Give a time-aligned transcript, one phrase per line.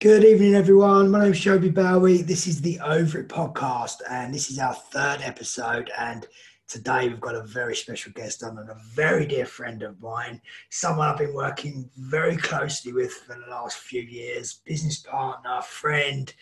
[0.00, 1.10] Good evening, everyone.
[1.10, 2.22] My name is Joby Bowie.
[2.22, 5.90] This is the Over It podcast, and this is our third episode.
[5.98, 6.26] And
[6.68, 10.40] today we've got a very special guest on and a very dear friend of mine,
[10.70, 16.32] someone I've been working very closely with for the last few years, business partner, friend.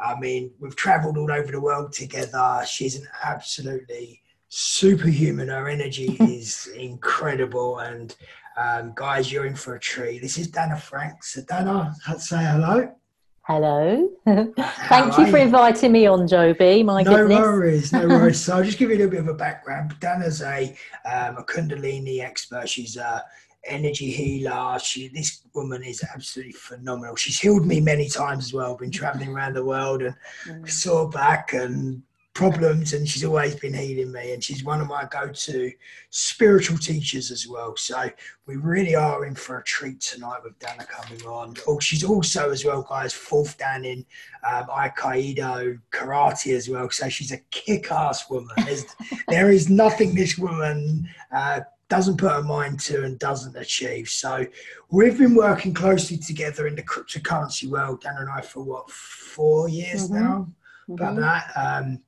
[0.00, 2.62] I mean, we've traveled all over the world together.
[2.66, 5.48] She's an absolutely superhuman.
[5.48, 7.80] Her energy is incredible.
[7.80, 8.16] And
[8.56, 10.20] um, guys, you're in for a treat.
[10.20, 11.34] This is Dana Franks.
[11.34, 12.94] So, Dana, say hello.
[13.42, 14.08] Hello.
[14.24, 16.82] Thank you for inviting me on, Joby.
[16.82, 17.38] My no goodness.
[17.38, 18.40] worries, no worries.
[18.44, 19.94] so I'll just give you a little bit of a background.
[20.00, 22.68] Dana's a, um, a Kundalini expert.
[22.68, 23.22] She's a
[23.66, 24.78] energy healer.
[24.78, 27.16] She, this woman is absolutely phenomenal.
[27.16, 28.76] She's healed me many times as well.
[28.76, 30.14] Been traveling around the world and
[30.48, 30.70] mm.
[30.70, 32.02] saw back and
[32.34, 35.70] problems and she's always been healing me and she's one of my go-to
[36.10, 38.10] spiritual teachers as well so
[38.46, 42.50] we really are in for a treat tonight with dana coming on oh she's also
[42.50, 44.04] as well guys fourth dan in
[44.52, 48.84] um, aikido karate as well so she's a kick-ass woman There's,
[49.28, 54.08] there is nothing this woman uh, doesn't put her mind to and doesn't achieve.
[54.08, 54.46] So
[54.90, 59.68] we've been working closely together in the cryptocurrency world, Dan and I, for what four
[59.68, 60.24] years mm-hmm.
[60.24, 60.48] now.
[60.88, 60.92] Mm-hmm.
[60.94, 62.00] About that, um,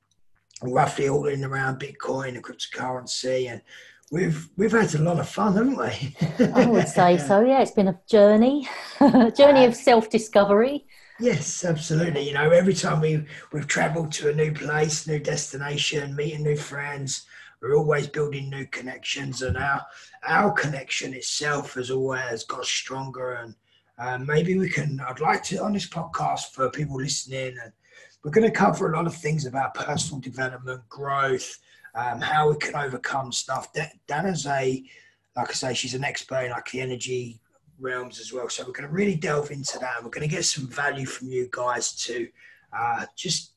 [0.63, 3.61] roughly all in around Bitcoin and cryptocurrency, and
[4.11, 6.45] we've we've had a lot of fun, haven't we?
[6.53, 7.41] I would say so.
[7.41, 8.67] Yeah, it's been a journey,
[8.99, 10.85] a journey of self discovery.
[11.19, 12.27] Yes, absolutely.
[12.27, 16.57] You know, every time we we've travelled to a new place, new destination, meeting new
[16.57, 17.25] friends,
[17.61, 19.81] we're always building new connections, and our
[20.23, 23.33] our connection itself has always got stronger.
[23.33, 23.55] And
[23.97, 24.99] uh, maybe we can.
[25.07, 27.73] I'd like to on this podcast for people listening and
[28.27, 31.59] we're going to cover a lot of things about personal development, growth,
[31.95, 33.69] um, how we can overcome stuff.
[34.05, 34.83] Dana's a,
[35.37, 37.39] like I say, she's an expert in like the energy
[37.79, 38.49] realms as well.
[38.49, 40.03] So we're going to really delve into that.
[40.03, 42.27] We're going to get some value from you guys to
[42.77, 43.53] uh, just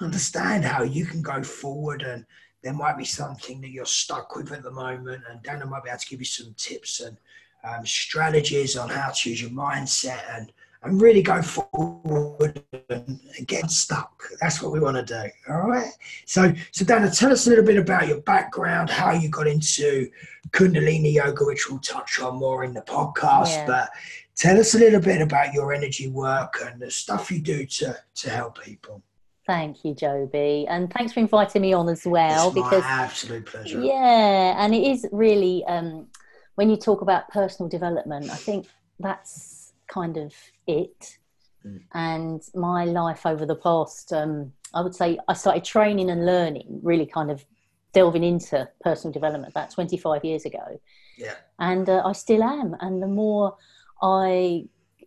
[0.00, 2.24] understand how you can go forward and
[2.62, 5.90] there might be something that you're stuck with at the moment and Dana might be
[5.90, 7.16] able to give you some tips and
[7.64, 10.52] um, strategies on how to use your mindset and
[10.84, 14.22] and really go forward and get stuck.
[14.40, 15.52] That's what we want to do.
[15.52, 15.90] All right.
[16.26, 20.10] So, so Dana, tell us a little bit about your background, how you got into
[20.50, 23.48] Kundalini yoga, which we'll touch on more in the podcast.
[23.48, 23.66] Yeah.
[23.66, 23.90] But
[24.36, 27.96] tell us a little bit about your energy work and the stuff you do to
[28.16, 29.02] to help people.
[29.46, 32.46] Thank you, Joby, and thanks for inviting me on as well.
[32.46, 33.78] It's because absolute pleasure.
[33.78, 36.06] Yeah, and it is really um,
[36.54, 38.68] when you talk about personal development, I think
[38.98, 39.53] that's
[39.88, 40.34] kind of
[40.66, 41.18] it.
[41.66, 41.80] Mm.
[41.94, 46.80] And my life over the past, um, I would say, I started training and learning,
[46.82, 47.44] really kind of
[47.92, 50.80] delving into personal development about 25 years ago.
[51.16, 51.34] Yeah.
[51.58, 52.76] And uh, I still am.
[52.80, 53.56] And the more
[54.02, 54.64] I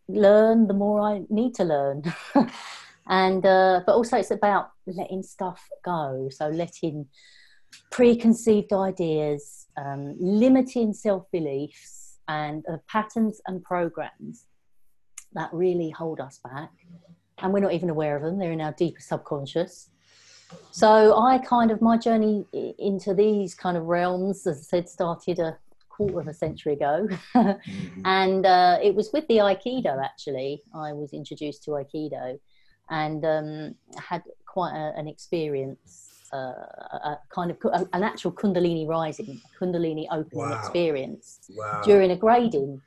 [0.07, 2.03] learn, the more I need to learn.
[3.07, 6.29] and uh, but also it's about letting stuff go.
[6.31, 7.07] So letting
[7.91, 14.45] preconceived ideas, um, limiting self beliefs, and uh, patterns and programs
[15.37, 16.71] that really hold us back.
[17.37, 19.89] And we're not even aware of them, they're in our deeper subconscious.
[20.71, 22.45] So I kind of, my journey
[22.79, 25.57] into these kind of realms, as I said, started a
[25.89, 27.07] quarter of a century ago.
[27.35, 28.01] mm-hmm.
[28.05, 30.63] And uh, it was with the Aikido, actually.
[30.73, 32.39] I was introduced to Aikido
[32.89, 36.05] and um, had quite a, an experience.
[36.33, 36.51] Uh,
[37.07, 40.59] a, kind of a, an actual Kundalini rising, Kundalini opening wow.
[40.59, 41.81] experience wow.
[41.85, 42.81] during a grading,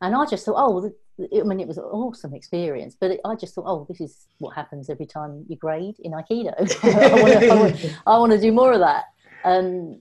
[0.00, 3.54] and I just thought, oh, I mean, it was an awesome experience, but I just
[3.54, 6.54] thought, oh, this is what happens every time you grade in Aikido.
[8.06, 9.04] I want to do more of that.
[9.44, 10.00] Um,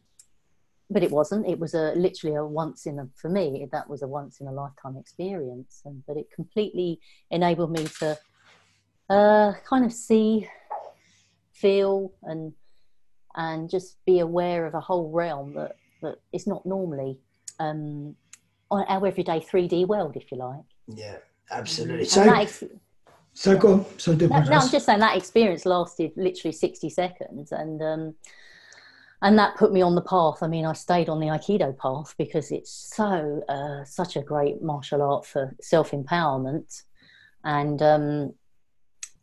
[0.89, 1.47] but it wasn't.
[1.47, 3.67] It was a literally a once in a for me.
[3.71, 6.99] That was a once in a lifetime experience, and but it completely
[7.29, 8.17] enabled me to
[9.09, 10.49] uh, kind of see,
[11.53, 12.53] feel, and
[13.35, 17.19] and just be aware of a whole realm that that is not normally
[17.59, 18.15] um,
[18.69, 20.70] our everyday 3D world, if you like.
[20.95, 21.17] Yeah,
[21.49, 22.05] absolutely.
[22.05, 22.63] So, ex-
[23.33, 23.85] so go on.
[23.97, 28.15] So do no, no, I'm just saying that experience lasted literally 60 seconds, and um,
[29.21, 30.41] and that put me on the path.
[30.41, 34.61] I mean, I stayed on the Aikido path because it's so uh, such a great
[34.61, 36.83] martial art for self empowerment,
[37.43, 38.33] and um,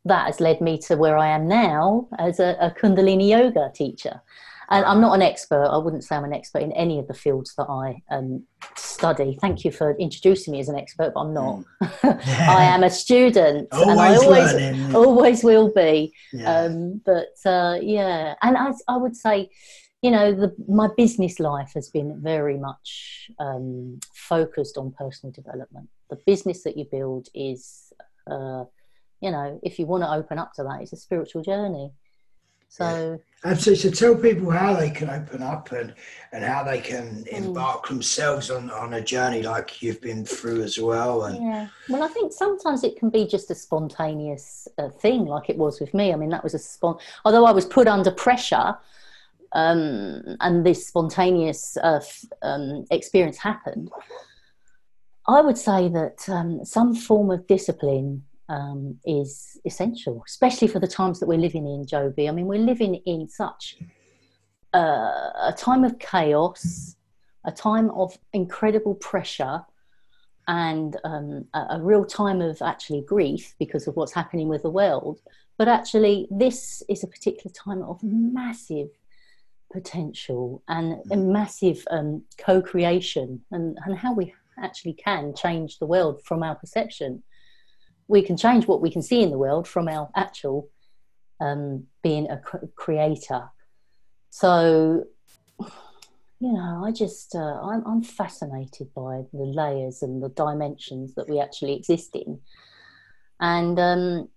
[0.05, 4.23] that has led me to where I am now as a, a Kundalini yoga teacher.
[4.71, 5.65] And I'm not an expert.
[5.65, 8.45] I wouldn't say I'm an expert in any of the fields that I um,
[8.77, 9.39] study.
[9.41, 11.65] Thank you for introducing me as an expert, but I'm not.
[11.83, 12.21] Mm.
[12.49, 14.97] I am a student, always and I always learning.
[14.97, 16.13] always will be.
[16.33, 16.61] Yeah.
[16.61, 19.49] Um, but uh, yeah, and I, I would say,
[20.03, 25.89] you know, the, my business life has been very much um, focused on personal development.
[26.11, 27.93] The business that you build is
[28.31, 28.65] uh,
[29.21, 31.93] you know, if you want to open up to that, it's a spiritual journey.
[32.69, 33.51] So, yeah.
[33.51, 33.91] absolutely.
[33.91, 35.95] So, tell people how they can open up and
[36.33, 37.29] and how they can mm.
[37.29, 37.89] embark mm.
[37.89, 41.25] themselves on on a journey like you've been through as well.
[41.25, 45.49] And yeah, well, I think sometimes it can be just a spontaneous uh, thing, like
[45.49, 46.13] it was with me.
[46.13, 46.99] I mean, that was a spon.
[47.25, 48.77] Although I was put under pressure,
[49.53, 52.01] um, and this spontaneous uh,
[52.43, 53.91] um, experience happened.
[55.27, 60.87] I would say that um, some form of discipline um, is essential, especially for the
[60.87, 62.29] times that we're living in, Joby.
[62.29, 63.77] I mean, we're living in such
[64.75, 66.97] uh, a time of chaos,
[67.45, 69.63] a time of incredible pressure,
[70.47, 74.71] and um, a, a, real time of actually grief because of what's happening with the
[74.71, 75.21] world.
[75.59, 78.89] But actually, this is a particular time of massive
[79.71, 85.87] potential and, and massive um, co creation, and, and how we actually can change the
[85.87, 87.23] world from our perception
[88.09, 90.69] we can change what we can see in the world from our actual
[91.41, 92.41] um, being a
[92.75, 93.51] creator.
[94.31, 95.05] So,
[96.41, 101.29] you know, I just uh, I'm, I'm fascinated by the layers and the dimensions that
[101.29, 102.41] we actually exist in,
[103.41, 104.29] and um,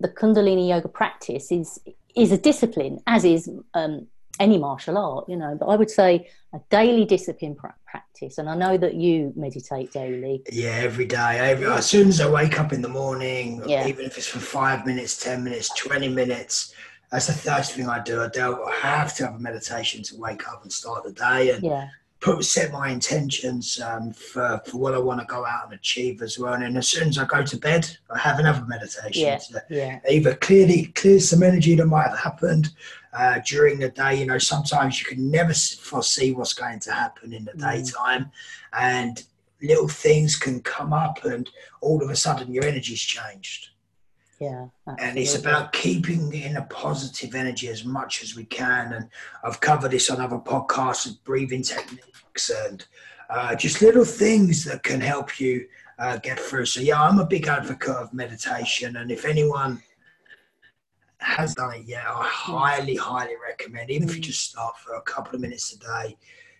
[0.00, 1.80] the Kundalini yoga practice is
[2.16, 4.08] is a discipline, as is um,
[4.38, 8.38] any martial art, you know, but I would say a daily discipline practice.
[8.38, 10.42] And I know that you meditate daily.
[10.50, 11.38] Yeah, every day.
[11.38, 13.86] Every, as soon as I wake up in the morning, yeah.
[13.86, 16.74] even if it's for five minutes, 10 minutes, 20 minutes,
[17.10, 18.22] that's the first thing I do.
[18.22, 18.62] I, do.
[18.62, 21.50] I have to have a meditation to wake up and start the day.
[21.50, 21.88] And yeah
[22.20, 26.20] put set my intentions um, for, for what I want to go out and achieve
[26.20, 26.52] as well.
[26.52, 29.64] And then as soon as I go to bed, I have another meditation yeah, to
[29.70, 30.00] yeah.
[30.08, 32.70] either clearly clear some energy that might have happened
[33.12, 34.16] uh, during the day.
[34.16, 37.84] You know, sometimes you can never foresee what's going to happen in the mm.
[37.84, 38.30] daytime,
[38.72, 39.22] and
[39.62, 41.48] little things can come up, and
[41.80, 43.70] all of a sudden your energy's changed.
[44.40, 44.68] Yeah.
[44.88, 45.06] Absolutely.
[45.06, 48.94] And it's about keeping in a positive energy as much as we can.
[48.94, 49.08] And
[49.44, 52.86] I've covered this on other podcasts of breathing techniques and
[53.28, 55.66] uh, just little things that can help you
[55.98, 56.64] uh, get through.
[56.64, 58.96] So, yeah, I'm a big advocate of meditation.
[58.96, 59.82] And if anyone
[61.20, 64.26] has done it yet, I highly, highly recommend, even if you mm.
[64.26, 66.16] just start for a couple of minutes a day,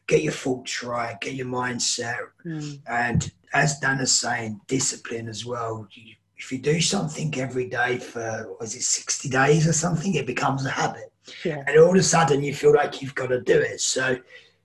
[0.06, 2.18] get your thoughts right, get your mindset.
[2.44, 2.80] Mm.
[2.86, 5.86] And as Dan is saying, discipline as well.
[5.92, 10.26] You, if you do something every day for was it 60 days or something it
[10.26, 11.12] becomes a habit
[11.44, 11.62] yeah.
[11.66, 14.16] and all of a sudden you feel like you've got to do it so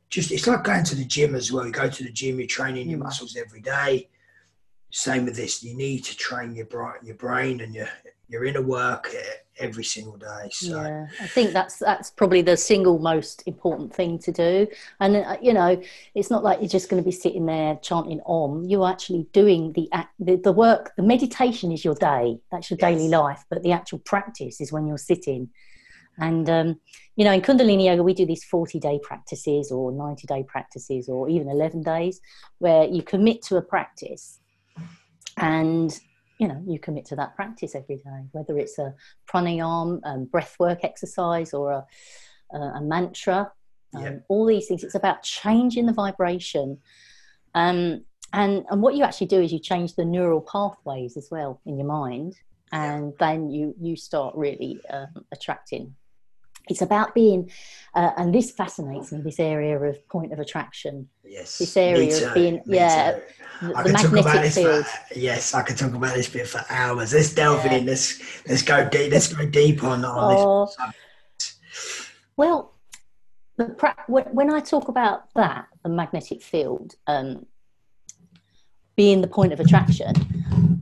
[0.09, 2.47] just it's like going to the gym as well you go to the gym you're
[2.47, 4.07] training your muscles every day
[4.91, 7.89] same with this you need to train your brain your brain and your
[8.27, 9.13] your a work
[9.57, 10.49] every single day.
[10.51, 10.81] So.
[10.81, 14.67] Yeah, I think that's that's probably the single most important thing to do.
[14.99, 15.81] And uh, you know,
[16.13, 18.63] it's not like you're just going to be sitting there chanting Om.
[18.65, 19.89] You're actually doing the
[20.19, 20.93] the, the work.
[20.97, 22.39] The meditation is your day.
[22.51, 22.91] That's your yes.
[22.91, 23.43] daily life.
[23.49, 25.49] But the actual practice is when you're sitting.
[26.17, 26.79] And um,
[27.15, 31.09] you know, in Kundalini yoga, we do these 40 day practices, or 90 day practices,
[31.09, 32.21] or even 11 days,
[32.59, 34.39] where you commit to a practice
[35.37, 35.99] and
[36.39, 38.93] you know you commit to that practice every day whether it's a
[39.31, 41.85] pranayam um, breath work exercise or a,
[42.53, 43.51] a, a mantra
[43.95, 44.15] um, yeah.
[44.27, 46.77] all these things it's about changing the vibration
[47.53, 48.03] um,
[48.33, 51.77] and and what you actually do is you change the neural pathways as well in
[51.77, 52.35] your mind
[52.71, 53.27] and yeah.
[53.27, 55.95] then you you start really um, attracting
[56.67, 57.49] it's about being
[57.93, 62.33] uh, and this fascinates me this area of point of attraction yes this area of
[62.33, 63.19] being yeah
[63.61, 67.33] the, the magnetic field for, yes i could talk about this bit for hours let's
[67.33, 67.73] delve yeah.
[67.73, 70.65] in let's let's go deep let's go deep on, on oh,
[71.37, 72.73] this well
[73.57, 73.65] the,
[74.07, 77.45] when i talk about that the magnetic field um,
[78.95, 80.13] being the point of attraction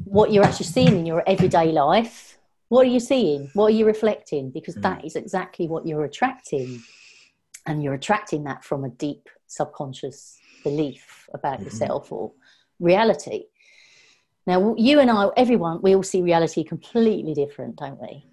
[0.05, 2.33] what you're actually seeing in your everyday life
[2.73, 3.51] what are you seeing?
[3.53, 4.49] What are you reflecting?
[4.49, 4.81] Because mm.
[4.81, 6.81] that is exactly what you're attracting.
[7.67, 11.65] And you're attracting that from a deep subconscious belief about mm-hmm.
[11.65, 12.31] yourself or
[12.79, 13.45] reality.
[14.45, 18.25] Now, you and I, everyone, we all see reality completely different, don't we?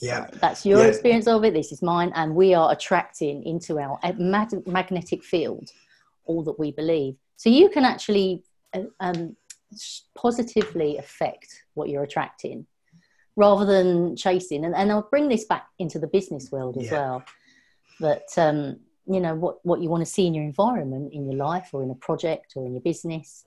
[0.00, 0.26] Yeah.
[0.40, 0.86] That's your yeah.
[0.86, 1.54] experience of it.
[1.54, 2.12] This is mine.
[2.14, 5.70] And we are attracting into our mag- magnetic field
[6.24, 7.16] all that we believe.
[7.36, 9.36] So you can actually uh, um,
[10.16, 12.66] positively affect what you're attracting
[13.36, 14.64] rather than chasing.
[14.64, 16.92] And, and I'll bring this back into the business world as yeah.
[16.92, 17.24] well.
[18.00, 21.36] That um, you know what what you want to see in your environment, in your
[21.36, 23.44] life, or in a project, or in your business.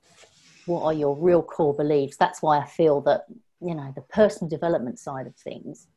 [0.65, 2.17] What are your real core beliefs?
[2.17, 3.25] That's why I feel that
[3.61, 5.87] you know the personal development side of things.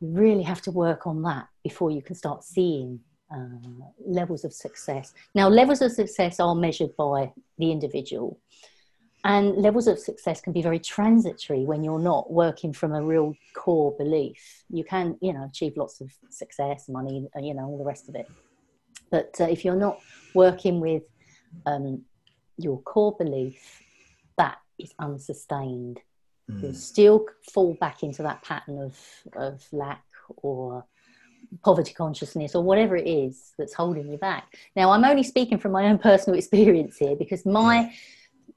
[0.00, 3.00] You really have to work on that before you can start seeing
[3.34, 5.12] uh, levels of success.
[5.34, 8.38] Now, levels of success are measured by the individual,
[9.24, 13.34] and levels of success can be very transitory when you're not working from a real
[13.54, 14.64] core belief.
[14.70, 18.14] You can, you know, achieve lots of success, money, you know, all the rest of
[18.14, 18.28] it.
[19.10, 19.98] But uh, if you're not
[20.34, 21.02] working with
[21.66, 22.02] um,
[22.56, 23.82] your core belief,
[24.36, 26.00] that is unsustained.
[26.50, 26.62] Mm.
[26.62, 28.98] You'll still fall back into that pattern of,
[29.36, 30.04] of lack
[30.36, 30.84] or
[31.64, 34.54] poverty consciousness or whatever it is that's holding you back.
[34.76, 37.92] Now, I'm only speaking from my own personal experience here because my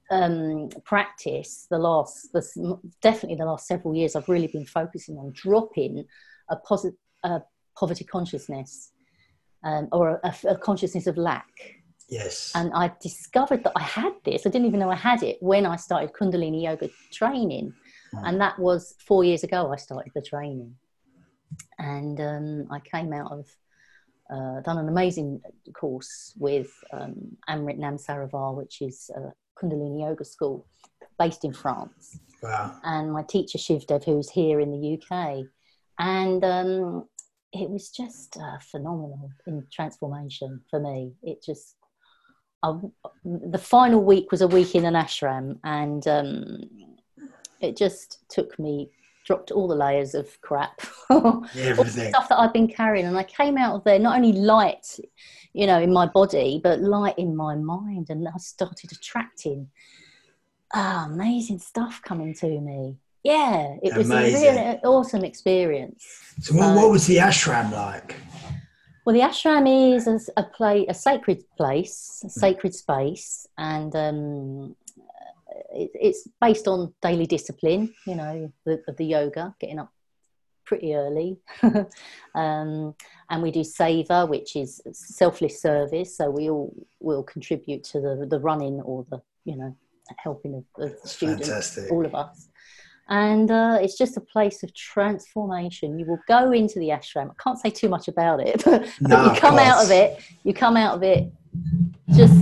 [0.09, 5.31] um, practice, the last, the, definitely the last several years, I've really been focusing on
[5.33, 6.05] dropping
[6.49, 7.41] a, posit- a
[7.77, 8.90] poverty consciousness
[9.63, 11.49] um, or a, a consciousness of lack.
[12.09, 12.51] Yes.
[12.55, 14.45] And I discovered that I had this.
[14.45, 17.73] I didn't even know I had it when I started Kundalini yoga training.
[18.13, 18.27] Mm.
[18.27, 20.75] And that was four years ago I started the training
[21.79, 23.47] and um, I came out of
[24.31, 25.41] uh, done an amazing
[25.73, 30.65] course with um, Amrit Nam Sarovar, which is a Kundalini yoga school
[31.19, 32.19] based in France.
[32.41, 32.77] Wow.
[32.83, 35.45] And my teacher Shivdev, who's here in the UK,
[35.99, 37.05] and um,
[37.53, 41.13] it was just uh, phenomenal in transformation for me.
[41.23, 41.75] It just
[42.63, 42.79] I,
[43.23, 46.59] the final week was a week in an ashram, and um,
[47.59, 48.89] it just took me
[49.23, 53.23] dropped all the layers of crap, all the stuff that I've been carrying, and I
[53.23, 54.99] came out of there not only light,
[55.53, 59.69] you know, in my body, but light in my mind, and I started attracting
[60.73, 62.97] ah, amazing stuff coming to me.
[63.23, 64.47] Yeah, it was amazing.
[64.47, 66.05] a really awesome experience.
[66.41, 68.15] So, what, what was the ashram like?
[69.05, 74.75] Well, the ashram is a, a play, a sacred place, a sacred space, and um,
[75.71, 79.91] it, it's based on daily discipline, you know, the, of the yoga, getting up
[80.65, 81.37] pretty early.
[82.35, 82.95] um,
[83.29, 86.17] and we do Seva, which is selfless service.
[86.17, 89.75] So we all will contribute to the, the running or the, you know,
[90.17, 91.91] helping of, of students, fantastic.
[91.91, 92.47] all of us.
[93.09, 95.99] And uh, it's just a place of transformation.
[95.99, 97.29] You will go into the ashram.
[97.29, 100.21] I can't say too much about it, but, no, but you come out of it.
[100.43, 101.31] You come out of it
[102.13, 102.33] just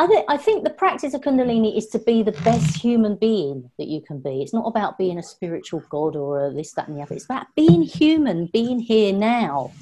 [0.00, 3.68] I, th- I think the practice of Kundalini is to be the best human being
[3.78, 4.42] that you can be.
[4.42, 7.16] It's not about being a spiritual god or a this, that, and the other.
[7.16, 9.72] It's about being human, being here now,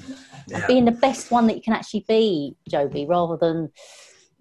[0.49, 0.67] yeah.
[0.67, 3.71] being the best one that you can actually be, Joby, rather than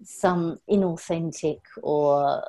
[0.02, 2.42] some inauthentic or,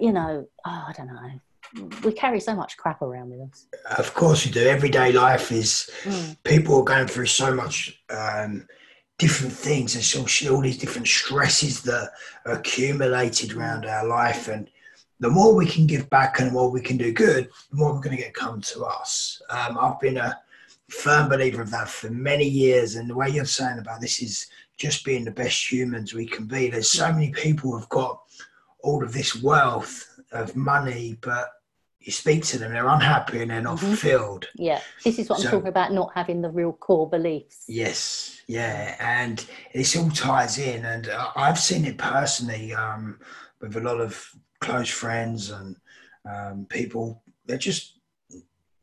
[0.00, 1.90] you know, oh, I don't know.
[2.04, 3.66] We carry so much crap around with us.
[3.98, 4.66] Of course, we do.
[4.66, 6.36] Everyday life is mm.
[6.44, 8.00] people are going through so much.
[8.10, 8.66] Um,
[9.18, 12.10] different things and so all these different stresses that
[12.46, 14.68] are accumulated around our life and
[15.20, 17.94] the more we can give back and the more we can do good the more
[17.94, 20.36] we're going to get come to us um, i've been a
[20.88, 24.48] firm believer of that for many years and the way you're saying about this is
[24.76, 28.20] just being the best humans we can be there's so many people who've got
[28.84, 31.48] all of this wealth of money but
[32.04, 33.86] you speak to them, they're unhappy and they're not mm-hmm.
[33.86, 34.48] fulfilled.
[34.56, 37.64] Yeah, this is what so, I'm talking about, not having the real core beliefs.
[37.66, 43.18] Yes, yeah, and this all ties in, and I've seen it personally um,
[43.60, 44.22] with a lot of
[44.60, 45.76] close friends and
[46.30, 47.22] um, people.
[47.46, 47.98] They're just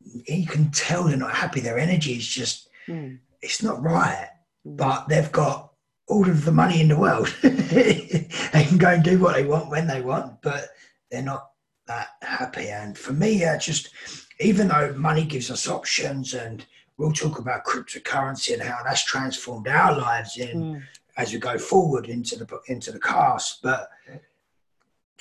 [0.00, 1.60] you can tell they're not happy.
[1.60, 3.18] Their energy is just mm.
[3.40, 4.30] it's not right,
[4.66, 4.76] mm.
[4.76, 5.71] but they've got
[6.08, 7.34] all of the money in the world.
[7.42, 10.68] they can go and do what they want when they want, but
[11.10, 11.50] they're not
[11.86, 12.68] that happy.
[12.68, 13.90] And for me, uh, just
[14.40, 16.64] even though money gives us options, and
[16.98, 20.82] we'll talk about cryptocurrency and how that's transformed our lives in mm.
[21.16, 23.88] as we go forward into the into the cast, but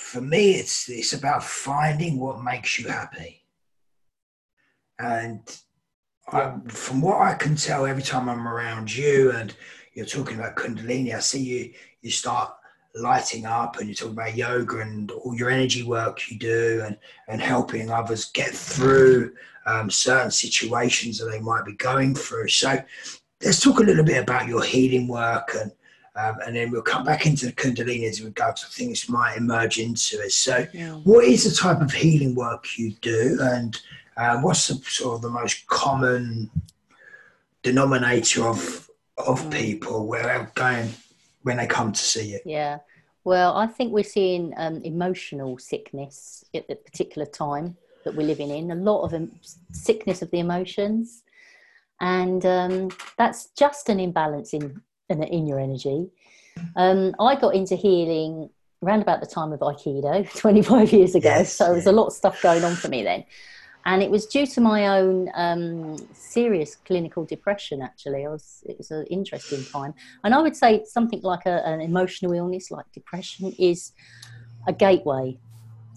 [0.01, 3.43] for me, it's it's about finding what makes you happy.
[4.99, 5.41] And
[6.31, 9.55] I, from what I can tell, every time I'm around you and
[9.93, 12.53] you're talking about Kundalini, I see you you start
[12.95, 16.97] lighting up and you talk about yoga and all your energy work you do and,
[17.27, 19.33] and helping others get through
[19.65, 22.49] um, certain situations that they might be going through.
[22.49, 22.81] So
[23.41, 25.71] let's talk a little bit about your healing work and
[26.13, 28.89] um, and then we'll come back into the Kundalini as we go because I think
[28.89, 30.33] this might emerge into it.
[30.33, 30.91] So, yeah.
[31.05, 33.79] what is the type of healing work you do, and
[34.17, 36.49] um, what's the sort of the most common
[37.63, 38.89] denominator of
[39.27, 39.51] of mm.
[39.51, 40.89] people where are going
[41.43, 42.39] when they come to see you?
[42.45, 42.79] Yeah.
[43.23, 48.49] Well, I think we're seeing um, emotional sickness at the particular time that we're living
[48.49, 48.71] in.
[48.71, 49.31] A lot of um,
[49.71, 51.23] sickness of the emotions,
[51.99, 56.09] and um, that's just an imbalance in in, in your energy.
[56.75, 58.49] Um, I got into healing
[58.83, 61.29] around about the time of Aikido, 25 years ago.
[61.29, 61.67] Yes, so yeah.
[61.69, 63.23] there was a lot of stuff going on for me then
[63.85, 68.77] and it was due to my own um, serious clinical depression actually I was it
[68.77, 72.85] was an interesting time and i would say something like a, an emotional illness like
[72.93, 73.93] depression is
[74.67, 75.37] a gateway.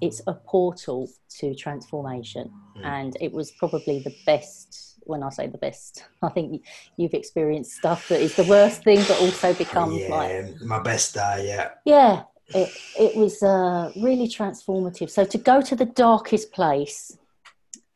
[0.00, 2.84] It's a portal to transformation, mm.
[2.84, 4.98] and it was probably the best.
[5.06, 6.64] When I say the best, I think
[6.96, 11.14] you've experienced stuff that is the worst thing, but also becomes yeah, like my best
[11.14, 11.46] day.
[11.48, 12.22] Yeah, yeah.
[12.48, 15.10] It it was uh, really transformative.
[15.10, 17.16] So to go to the darkest place,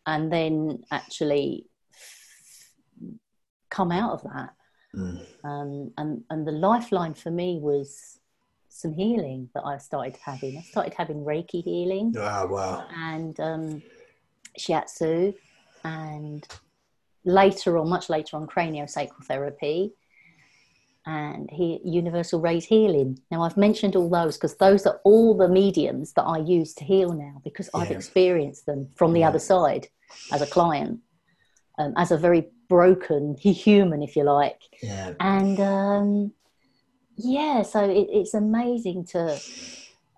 [0.08, 1.66] and then actually
[3.70, 4.54] come out of that.
[4.96, 5.20] Mm.
[5.44, 8.18] Um, and and the lifeline for me was
[8.70, 10.56] some healing that I started having.
[10.56, 12.14] I started having Reiki healing.
[12.16, 12.86] Oh, wow.
[12.96, 13.82] And um,
[14.58, 15.34] shiatsu,
[15.84, 16.46] and
[17.24, 19.92] later on, much later on, craniosacral therapy
[21.04, 23.18] and he, universal rays healing.
[23.30, 26.84] Now, I've mentioned all those because those are all the mediums that I use to
[26.84, 27.80] heal now because yeah.
[27.80, 29.28] I've experienced them from the yeah.
[29.28, 29.88] other side
[30.32, 31.00] as a client,
[31.78, 34.60] um, as a very broken human, if you like.
[34.82, 35.14] Yeah.
[35.20, 36.32] And um,
[37.18, 39.38] yeah so it, it's amazing to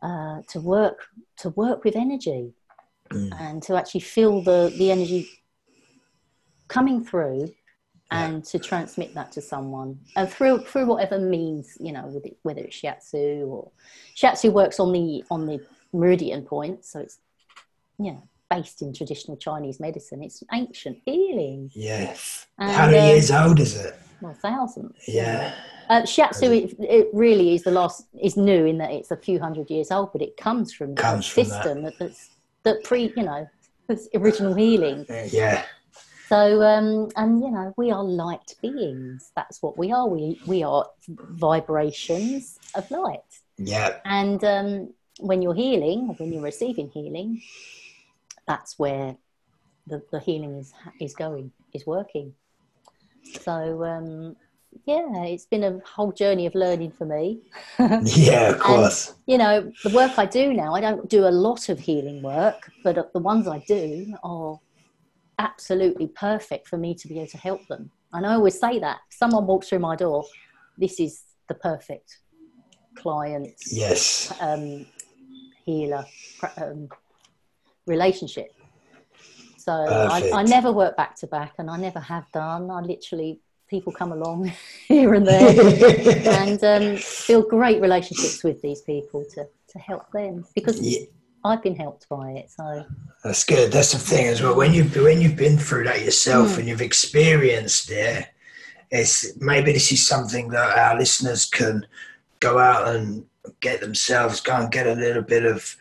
[0.02, 1.06] uh, to work
[1.38, 2.52] to work with energy
[3.10, 3.30] mm.
[3.40, 5.28] and to actually feel the the energy
[6.68, 7.50] coming through
[8.12, 12.80] and to transmit that to someone and through through whatever means you know whether it's
[12.80, 13.70] shiatsu or
[14.16, 15.58] shiatsu works on the on the
[15.92, 17.18] meridian point so it's
[18.12, 23.30] know based in traditional chinese medicine it's ancient healing yes and, how many um, years
[23.30, 25.54] old is it well thousands yeah
[25.88, 29.40] uh, shiatsu, it, it, really is the last is new in that it's a few
[29.40, 31.98] hundred years old, but it comes from comes from system that.
[31.98, 32.30] that's
[32.62, 33.48] that pre you know
[34.14, 35.06] original healing.
[35.30, 35.64] Yeah.
[36.28, 39.32] So um, and you know we are light beings.
[39.34, 40.06] That's what we are.
[40.06, 43.20] We we are vibrations of light.
[43.58, 43.96] Yeah.
[44.04, 47.42] And um, when you're healing, when you're receiving healing,
[48.50, 49.16] that's where
[49.86, 52.34] the, the healing is is going, is working.
[53.42, 54.34] So um,
[54.86, 57.40] yeah, it's been a whole journey of learning for me.
[57.78, 59.08] yeah, of course.
[59.08, 62.22] And, you know, the work I do now, I don't do a lot of healing
[62.22, 64.58] work, but the ones I do are
[65.38, 67.90] absolutely perfect for me to be able to help them.
[68.12, 70.24] And I always say that if someone walks through my door,
[70.76, 72.18] this is the perfect
[72.96, 74.86] client, yes, um,
[75.64, 76.04] healer
[76.56, 76.88] um,
[77.86, 78.52] relationship.
[79.56, 82.70] So I, I, never work back to back, and I never have done.
[82.70, 84.52] I literally people come along
[84.88, 85.50] here and there
[86.40, 91.06] and um, build great relationships with these people to, to help them because yeah.
[91.44, 92.50] I've been helped by it.
[92.50, 92.84] So
[93.24, 93.72] that's good.
[93.72, 94.56] That's the thing as well.
[94.56, 96.58] When you've when you've been through that yourself mm.
[96.58, 98.26] and you've experienced it,
[98.90, 101.86] it's maybe this is something that our listeners can
[102.40, 103.24] go out and
[103.60, 105.76] get themselves, go and get a little bit of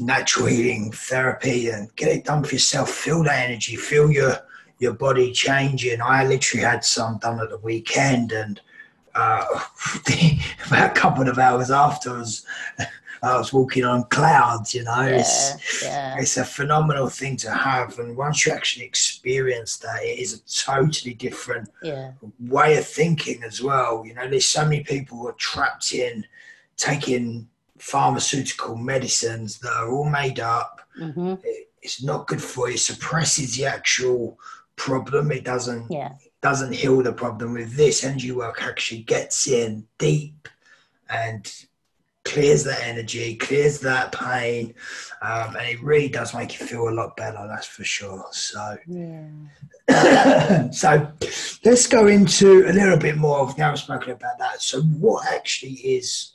[0.00, 2.90] natural healing therapy and get it done for yourself.
[2.90, 3.76] Feel that energy.
[3.76, 4.38] Feel your
[4.78, 6.00] your body changing.
[6.00, 8.60] I literally had some done at the weekend, and
[9.14, 9.44] uh,
[10.66, 12.46] about a couple of hours afterwards,
[13.22, 14.74] I was walking on clouds.
[14.74, 16.16] You know, yeah, it's yeah.
[16.18, 20.64] it's a phenomenal thing to have, and once you actually experience that, it is a
[20.64, 22.12] totally different yeah.
[22.38, 24.04] way of thinking as well.
[24.06, 26.24] You know, there's so many people who are trapped in
[26.76, 27.48] taking
[27.78, 30.80] pharmaceutical medicines that are all made up.
[31.00, 31.34] Mm-hmm.
[31.44, 32.76] It, it's not good for you.
[32.76, 34.38] Suppresses the actual
[34.76, 35.30] problem.
[35.32, 36.14] It doesn't yeah.
[36.42, 37.54] doesn't heal the problem.
[37.54, 40.48] With this, energy work actually gets in deep
[41.08, 41.50] and
[42.24, 44.74] clears that energy, clears that pain,
[45.22, 47.46] um, and it really does make you feel a lot better.
[47.48, 48.24] That's for sure.
[48.32, 50.70] So, yeah.
[50.70, 51.10] so
[51.64, 53.38] let's go into a little bit more.
[53.38, 54.60] Of, now I've spoken about that.
[54.60, 56.32] So, what actually is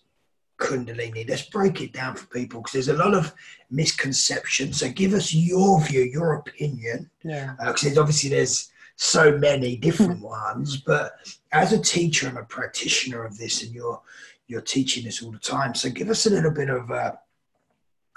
[0.63, 1.27] Kundalini?
[1.27, 3.33] Let's break it down for people because there's a lot of
[3.69, 4.79] misconceptions.
[4.79, 7.09] So give us your view, your opinion.
[7.23, 7.55] Yeah.
[7.59, 11.13] Because uh, obviously there's so many different ones, but
[11.51, 14.01] as a teacher and a practitioner of this, and you're
[14.47, 15.73] you're teaching this all the time.
[15.73, 17.13] So give us a little bit of uh,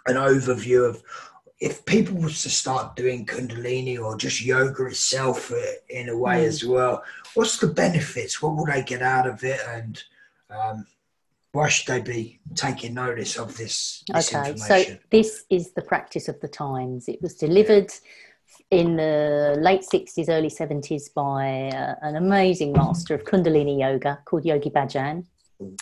[0.06, 1.02] an overview of
[1.60, 5.56] if people was to start doing Kundalini or just yoga itself uh,
[5.88, 6.48] in a way mm.
[6.48, 7.02] as well.
[7.34, 8.42] What's the benefits?
[8.42, 9.60] What will they get out of it?
[9.66, 10.02] And
[10.50, 10.86] um,
[11.56, 16.28] why should they be taking notice of this, this okay so this is the practice
[16.28, 17.08] of the times.
[17.08, 17.90] It was delivered
[18.70, 24.44] in the late 60s early 70s by uh, an amazing master of kundalini yoga called
[24.44, 25.24] yogi bhajan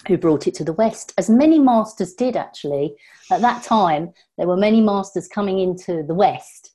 [0.07, 2.95] who brought it to the west as many masters did actually.
[3.33, 6.73] At that time there were many masters coming into the west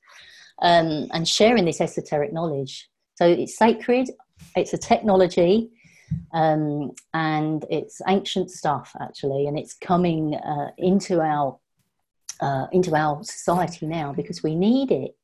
[0.62, 2.90] um, and sharing this esoteric knowledge.
[3.16, 4.10] So it's sacred
[4.58, 5.70] it's a technology
[6.34, 11.58] um, and it's ancient stuff actually, and it's coming uh, into our
[12.40, 15.16] uh, into our society now because we need it.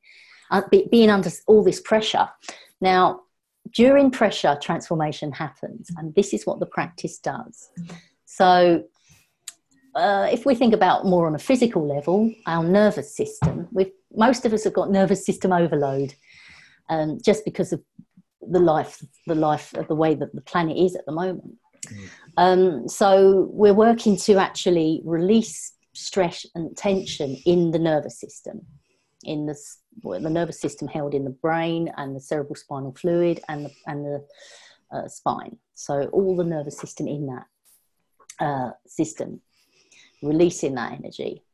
[0.51, 2.29] Uh, be, being under all this pressure
[2.81, 3.21] now,
[3.73, 7.69] during pressure, transformation happens, and this is what the practice does.
[8.25, 8.83] So,
[9.95, 14.45] uh, if we think about more on a physical level, our nervous system, we most
[14.45, 16.13] of us have got nervous system overload,
[16.89, 17.81] um, just because of
[18.41, 21.55] the life, the life of the way that the planet is at the moment.
[21.87, 22.09] Mm.
[22.37, 28.61] Um, so we're working to actually release stress and tension in the nervous system,
[29.23, 29.57] in the
[30.03, 33.71] well, the nervous system held in the brain and the cerebral spinal fluid and the
[33.87, 34.25] and the
[34.91, 35.57] uh, spine.
[35.73, 37.45] So all the nervous system in that
[38.39, 39.41] uh, system,
[40.21, 41.44] releasing that energy.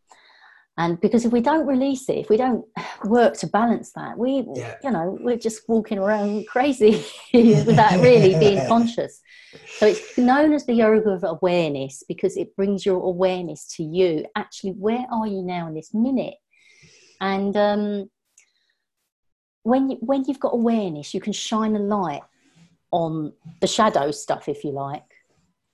[0.77, 2.65] And because if we don't release it, if we don't
[3.05, 4.75] work to balance that, we, yeah.
[4.83, 7.03] you know, we're just walking around crazy
[7.33, 9.21] without really being conscious.
[9.77, 14.25] So it's known as the yoga of awareness because it brings your awareness to you.
[14.35, 16.35] Actually, where are you now in this minute?
[17.19, 18.09] And um,
[19.63, 22.21] when you, when you've got awareness, you can shine a light
[22.91, 25.03] on the shadow stuff, if you like,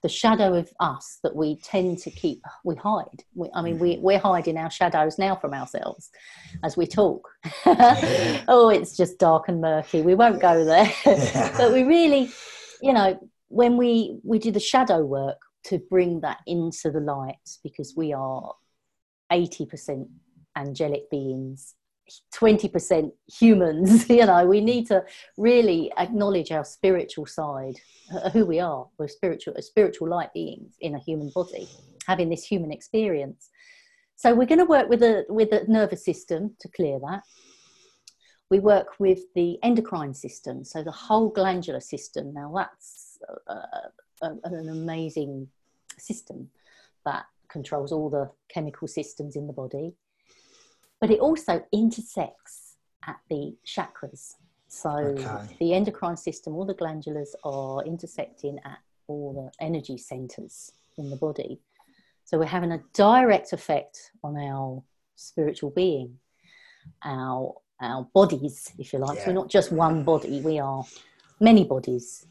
[0.04, 3.24] the shadow of us that we tend to keep, we hide.
[3.34, 4.04] We, I mean, we, mm-hmm.
[4.04, 6.10] we're hiding our shadows now from ourselves
[6.64, 7.28] as we talk.
[7.66, 10.02] oh, it's just dark and murky.
[10.02, 10.92] We won't go there.
[11.58, 12.30] but we really,
[12.82, 17.36] you know, when we, we do the shadow work to bring that into the light
[17.64, 18.54] because we are
[19.32, 20.08] 80%
[20.56, 21.74] angelic beings
[22.34, 24.46] 20% humans you know.
[24.46, 25.04] We need to
[25.38, 27.76] really acknowledge our spiritual side
[28.14, 28.88] uh, who we are.
[28.98, 31.68] We're spiritual spiritual light beings in a human body
[32.08, 33.50] having this human experience.
[34.16, 37.24] So we're going to work with the with the nervous system to clear that.
[38.50, 42.34] We work with the endocrine system so the whole glandular system.
[42.34, 43.90] Now that's uh,
[44.22, 45.50] uh, an amazing
[45.98, 46.50] system
[47.06, 49.94] that controls all the chemical systems in the body
[51.00, 52.76] but it also intersects
[53.08, 54.36] at the chakras.
[54.68, 55.56] So okay.
[55.60, 61.16] the endocrine system, all the glandulars are intersecting at all the energy centers in the
[61.16, 61.60] body.
[62.26, 64.84] So we're having a direct effect on our
[65.16, 66.20] spiritual being,
[67.04, 69.18] our our bodies, if you like.
[69.18, 69.24] Yeah.
[69.24, 70.84] So we're not just one body, we are
[71.40, 72.26] many bodies,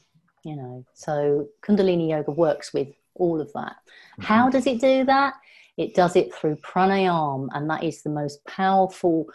[0.45, 0.85] you know.
[0.93, 3.77] So Kundalini Yoga works with all of that.
[3.77, 4.23] Mm-hmm.
[4.23, 5.35] How does it do that?
[5.77, 9.27] It does it through pranayama, and that is the most powerful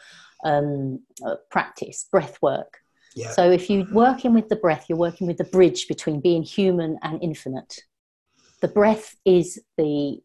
[0.43, 2.80] um, uh, practice, breath work.
[3.15, 3.32] Yeah.
[3.32, 6.97] So if you're working with the breath, you're working with the bridge between being human
[7.04, 7.82] and infinite.
[8.62, 10.21] The breath is the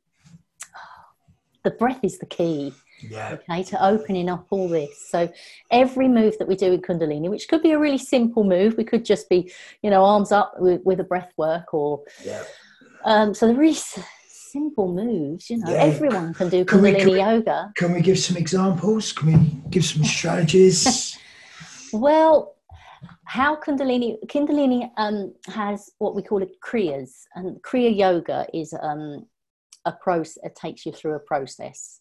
[1.64, 2.72] the breath is the key.
[3.02, 3.37] Yeah.
[3.50, 5.09] Okay, to opening up all this.
[5.11, 5.31] So
[5.70, 8.85] every move that we do in Kundalini, which could be a really simple move, we
[8.85, 9.52] could just be,
[9.83, 12.42] you know, arms up with, with a breath work or yeah.
[13.05, 13.98] Um, so there is
[14.57, 15.51] simple moves.
[15.51, 15.90] You know, yeah.
[15.90, 17.73] everyone can do can Kundalini we, can we, yoga.
[17.77, 19.12] Can we give some examples?
[19.12, 21.19] Can we give some strategies?
[21.92, 22.55] well,
[23.25, 29.27] how Kundalini Kundalini um, has what we call a kriyas, and Kriya Yoga is um,
[29.85, 30.38] a process.
[30.42, 32.01] It takes you through a process.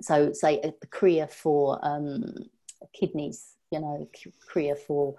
[0.00, 2.34] So, say a, a Kriya for um,
[2.98, 4.08] kidneys, you know,
[4.50, 5.16] Kriya for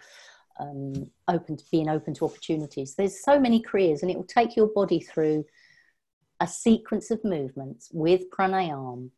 [0.60, 2.96] um, open to being open to opportunities.
[2.96, 5.46] There's so many kriyas, and it will take your body through
[6.44, 9.10] a sequence of movements with pranayama,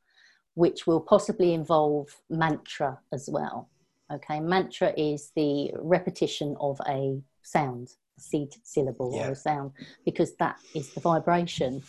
[0.54, 3.68] which will possibly involve mantra as well.
[4.14, 7.88] Okay, mantra is the repetition of a sound,
[8.20, 9.28] a seed syllable yeah.
[9.28, 9.72] or a sound,
[10.06, 11.82] because that is the vibration.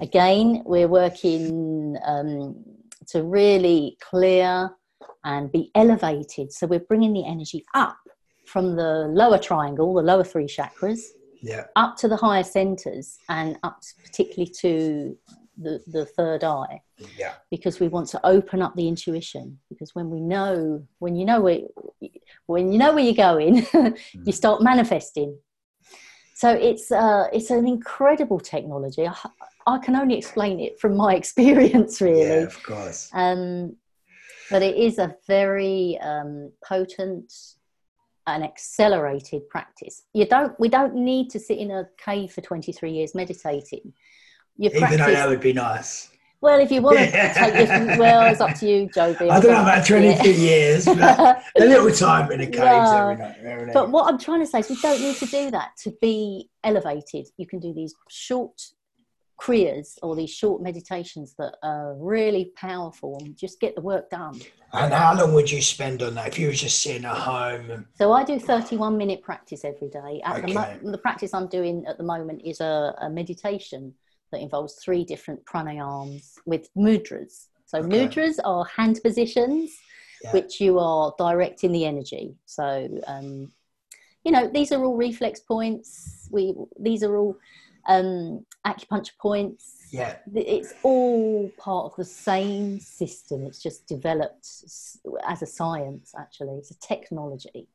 [0.00, 2.64] Again, we're working um,
[3.08, 4.70] to really clear
[5.24, 6.54] and be elevated.
[6.54, 7.98] So we're bringing the energy up
[8.46, 11.00] from the lower triangle, the lower three chakras,
[11.42, 11.64] yeah.
[11.76, 15.16] up to the higher centers and up particularly to
[15.58, 16.80] the, the third eye.
[17.18, 17.34] Yeah.
[17.50, 19.58] Because we want to open up the intuition.
[19.68, 21.60] Because when we know when you know where
[22.46, 23.96] when you know where you're going mm.
[24.24, 25.38] you start manifesting.
[26.34, 29.06] So it's uh it's an incredible technology.
[29.06, 29.14] I,
[29.66, 32.22] I, can only explain it from my experience really.
[32.22, 33.10] Yeah, of course.
[33.12, 33.76] Um
[34.50, 37.32] but it is a very um, potent
[38.36, 40.02] an accelerated practice.
[40.12, 40.58] You don't.
[40.58, 43.92] We don't need to sit in a cave for 23 years meditating.
[44.56, 46.10] You Even though that would be nice.
[46.42, 49.30] Well, if you want to take this, well, it's up to you, Joby.
[49.30, 53.16] I don't know about 23 years, but a little time in a cave no, every
[53.16, 55.72] night, every But what I'm trying to say is we don't need to do that
[55.82, 57.28] to be elevated.
[57.36, 58.58] You can do these short
[59.40, 64.38] kriyas or these short meditations that are really powerful and just get the work done.
[64.72, 67.70] And how long would you spend on that if you were just sitting at home?
[67.70, 67.84] And...
[67.94, 70.20] So I do 31 minute practice every day.
[70.24, 70.46] At okay.
[70.46, 73.94] the, mo- the practice I'm doing at the moment is a, a, meditation
[74.30, 77.46] that involves three different pranayams with mudras.
[77.66, 77.88] So okay.
[77.88, 79.76] mudras are hand positions
[80.22, 80.32] yeah.
[80.32, 82.34] which you are directing the energy.
[82.46, 83.50] So um,
[84.24, 86.28] you know these are all reflex points.
[86.30, 87.36] We these are all
[87.90, 90.16] um, acupuncture points Yeah.
[90.34, 93.44] It's all part of the same system.
[93.46, 94.46] It's just developed
[95.32, 96.58] as a science, actually.
[96.58, 97.66] It's a technology.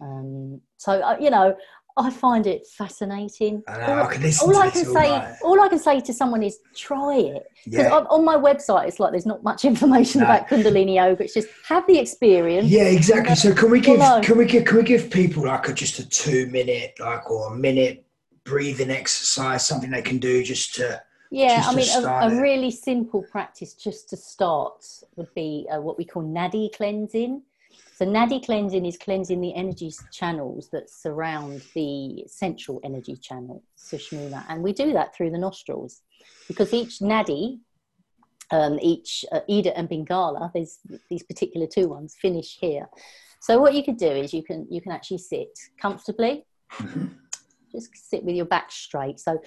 [0.00, 1.56] Um, so, uh, you know,
[1.98, 3.62] I find it fascinating.
[3.66, 6.12] I know, all, I can all I can say, all, all I can say to
[6.12, 7.44] someone is try it.
[7.64, 7.96] Because Yeah.
[7.96, 10.26] on, on my website, it's like there's not much information No.
[10.26, 11.24] about Kundalini yoga.
[11.24, 12.68] It's just have the experience.
[12.68, 13.34] Yeah, exactly.
[13.34, 16.08] So can we give can we give can we give people like a just a
[16.08, 18.05] two minute like or a minute
[18.46, 22.70] breathing exercise, something they can do just to Yeah, Just I mean, a, a really
[22.70, 27.42] simple practice just to start would be uh, what we call nadi cleansing.
[27.96, 34.44] So, nadi cleansing is cleansing the energy channels that surround the central energy channel, Sushumna.
[34.48, 36.02] And we do that through the nostrils
[36.46, 37.58] because each nadi,
[38.50, 40.78] um, each uh, Ida and Pingala, there's
[41.10, 42.86] these particular two ones, finish here.
[43.40, 46.44] So, what you could do is you can you can actually sit comfortably
[47.76, 49.20] just sit with your back straight.
[49.20, 49.38] So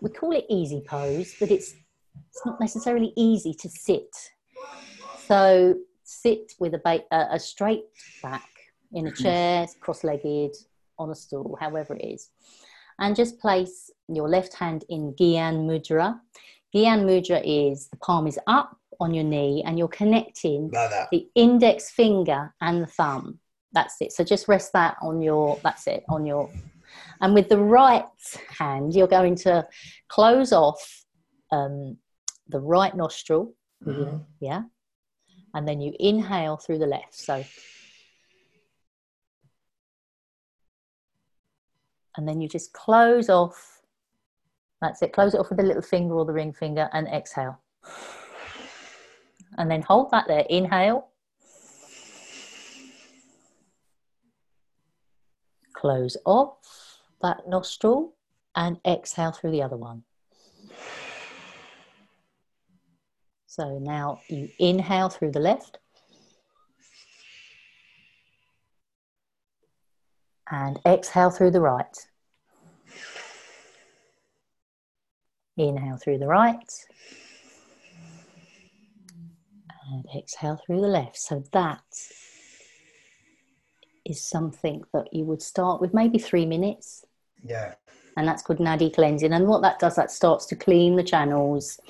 [0.00, 1.74] we call it easy pose, but it's
[2.30, 4.14] it's not necessarily easy to sit.
[5.26, 7.84] So sit with a, ba- a, a straight
[8.22, 8.48] back
[8.92, 9.22] in a mm-hmm.
[9.22, 10.54] chair, cross-legged,
[10.98, 12.30] on a stool, however it is,
[12.98, 16.20] and just place your left hand in Gyan Mudra.
[16.74, 21.26] Gyan Mudra is the palm is up on your knee, and you're connecting like the
[21.34, 23.38] index finger and the thumb.
[23.72, 24.12] That's it.
[24.12, 26.50] So just rest that on your, that's it, on your,
[27.22, 28.04] and with the right
[28.58, 29.66] hand, you're going to
[30.08, 31.04] close off
[31.52, 31.96] um,
[32.48, 33.54] the right nostril,
[33.86, 34.26] Mhm.
[34.40, 34.62] yeah,
[35.54, 37.14] and then you inhale through the left.
[37.14, 37.44] So,
[42.16, 43.82] and then you just close off.
[44.80, 45.12] That's it.
[45.12, 47.62] Close it off with the little finger or the ring finger and exhale.
[49.58, 50.44] And then hold that there.
[50.50, 51.08] Inhale.
[55.74, 56.91] Close off
[57.22, 58.14] that nostril
[58.54, 60.04] and exhale through the other one.
[63.46, 65.78] So now you inhale through the left
[70.50, 71.98] and exhale through the right.
[75.56, 76.72] Inhale through the right
[79.90, 81.18] and exhale through the left.
[81.18, 81.82] So that
[84.04, 87.04] is something that you would start with maybe three minutes
[87.44, 87.74] Yeah.
[88.16, 89.32] and that's called nadi cleansing.
[89.32, 91.80] And what that does, that starts to clean the channels,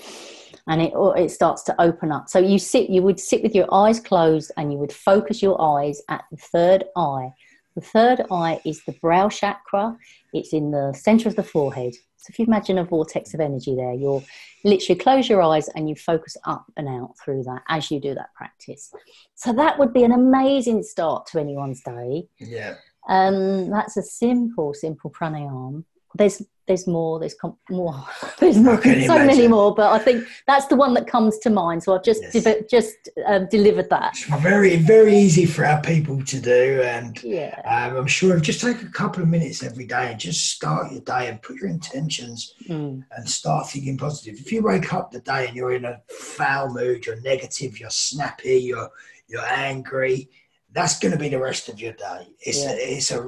[0.69, 2.29] and it it starts to open up.
[2.29, 5.61] So you sit, you would sit with your eyes closed, and you would focus your
[5.61, 7.31] eyes at the third eye.
[7.75, 9.97] The third eye is the brow chakra.
[10.35, 11.95] It's in the center of the forehead.
[12.19, 14.23] So if you imagine a vortex of energy there, you're
[14.63, 18.15] literally close your eyes and you focus up and out through that as you do
[18.15, 18.93] that practice.
[19.35, 22.29] So that would be an amazing start to anyone's day.
[22.39, 22.75] Yeah.
[23.09, 25.85] Um, that's a simple, simple pranayam.
[26.15, 27.19] There's there's more.
[27.19, 28.05] There's com- more.
[28.39, 28.81] There's more.
[28.81, 31.83] So many more, but I think that's the one that comes to mind.
[31.83, 32.33] So I've just Yes.
[32.45, 32.95] div- just
[33.27, 34.13] um, delivered that.
[34.13, 37.61] It's very very easy for our people to do and Yeah.
[37.65, 40.93] um, I'm sure if just take a couple of minutes every day and just start
[40.93, 43.05] your day and put your intentions Mm.
[43.11, 44.39] and start thinking positive.
[44.39, 47.91] If you wake up the day and you're in a foul mood, you're negative, you're
[47.91, 48.91] snappy, you're
[49.29, 50.29] you're angry,
[50.75, 52.27] that's going to be the rest of your day.
[52.41, 52.73] It's Yeah.
[52.73, 53.21] a, it's a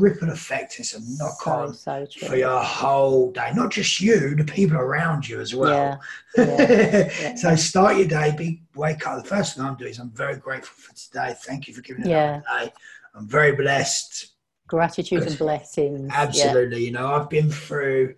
[0.00, 0.78] ripple effect.
[0.80, 3.52] It's a knock on so for your whole day.
[3.54, 6.00] Not just you, the people around you as well.
[6.36, 6.46] Yeah.
[6.46, 8.32] yeah, so start your day.
[8.36, 9.22] Be wake up.
[9.22, 11.34] The first thing I'm doing is I'm very grateful for today.
[11.36, 12.40] Thank you for giving it Yeah.
[12.40, 12.72] day.
[13.14, 14.28] I'm very blessed.
[14.68, 16.10] Gratitude and blessings.
[16.12, 16.84] Absolutely.
[16.84, 18.14] You know, I've been through.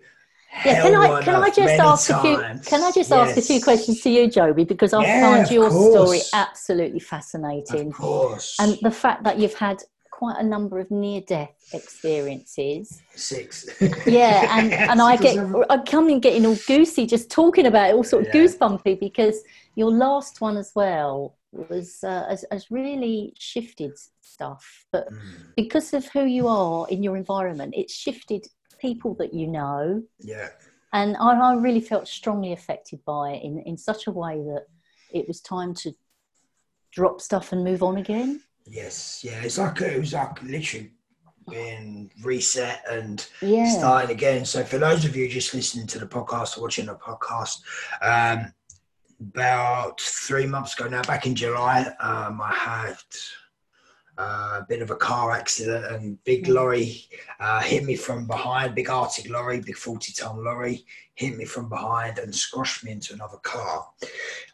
[0.65, 2.37] Yeah, can I can I just ask a few?
[2.65, 4.63] Can I just ask a few questions to you, Joby?
[4.63, 7.87] Because I Yeah, find your story absolutely fascinating.
[7.89, 8.57] Of course.
[8.59, 13.65] and the fact that you've had quite a number of near death experiences six.
[14.05, 15.35] yeah and and i get
[15.69, 18.41] i come in getting all goosey just talking about it all sort of Yeah.
[18.41, 19.41] goosebumpy because
[19.75, 25.93] your last one as well was uh, has, has really shifted stuff but Mm, because
[25.93, 28.45] of who you are in your environment it's shifted
[28.81, 30.49] people that you know yeah.
[30.93, 34.65] and I, I really felt strongly affected by it in, in such a way that
[35.13, 35.93] it was time to
[36.91, 39.23] drop stuff and move on again Yes.
[39.23, 39.41] Yeah.
[39.43, 40.91] It's like it was like literally
[41.49, 44.45] being reset and yeah starting again.
[44.45, 47.61] So for those of you just listening to the podcast or watching the podcast,
[48.01, 48.53] um,
[49.19, 52.97] about three months ago now, back in July, um, I had
[54.17, 56.53] a bit of a car accident and big Mm.
[56.53, 61.45] lorry uh, hit me from behind, big Arctic lorry, big 40 ton lorry hit me
[61.45, 63.87] from behind and squashed me into another car.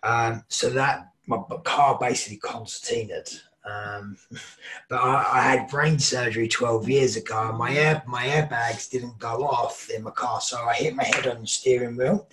[0.04, 3.40] Um, so that my car basically concertinaed.
[3.66, 4.18] Um,
[4.90, 7.52] but I, I had brain surgery 12 years ago.
[7.54, 11.28] My air my airbags didn't go off in my car, so I hit my head
[11.28, 12.28] on the steering wheel.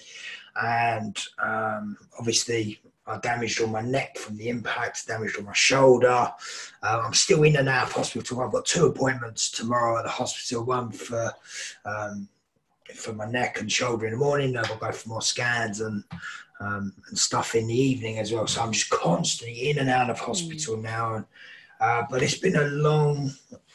[0.56, 6.32] and um, obviously I damaged all my neck from the impact, damaged all my shoulder.
[6.82, 8.40] Uh, I'm still in and out of hospital.
[8.40, 10.64] I've got two appointments tomorrow at the hospital.
[10.64, 11.32] One for
[11.84, 12.28] um,
[12.94, 14.56] for my neck and shoulder in the morning.
[14.56, 16.04] I'll go for more scans and
[16.60, 18.46] um, and stuff in the evening as well.
[18.46, 20.82] So I'm just constantly in and out of hospital mm.
[20.82, 21.14] now.
[21.16, 21.24] And,
[21.80, 23.32] uh, but it's been a long,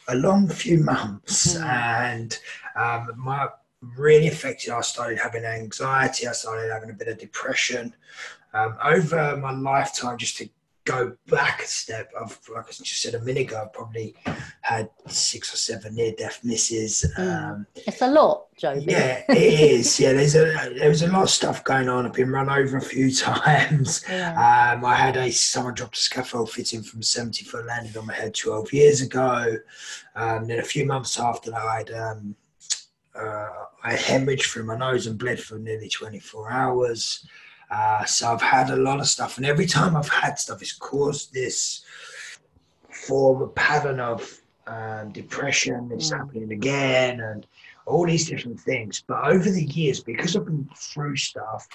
[0.08, 1.62] a long few months, mm.
[1.62, 2.38] and
[2.74, 3.48] um, my
[3.96, 4.70] really affected.
[4.70, 6.26] I started having anxiety.
[6.26, 7.94] I started having a bit of depression.
[8.52, 10.48] Um, over my lifetime, just to
[10.84, 14.14] go back a step, I've, like I just said a minute ago, I've probably
[14.62, 17.04] had six or seven near death misses.
[17.16, 17.50] Mm.
[17.52, 18.72] Um, it's a lot, Joe.
[18.72, 20.00] Yeah, it is.
[20.00, 22.06] Yeah, there's a there was a lot of stuff going on.
[22.06, 24.04] I've been run over a few times.
[24.08, 24.74] Yeah.
[24.74, 28.14] Um, I had a someone dropped a scaffold fitting from 70 foot landed on my
[28.14, 29.56] head 12 years ago.
[30.16, 32.34] Um, then a few months after that, I had um,
[33.14, 33.48] uh,
[33.84, 37.26] I hemorrhaged through my nose and bled for nearly 24 hours.
[37.70, 40.72] Uh, so I've had a lot of stuff, and every time I've had stuff, it's
[40.72, 41.84] caused this
[42.90, 45.90] form of pattern of um, depression.
[45.92, 46.18] It's mm.
[46.18, 47.46] happening again, and
[47.86, 49.04] all these different things.
[49.06, 51.68] But over the years, because I've been through stuff,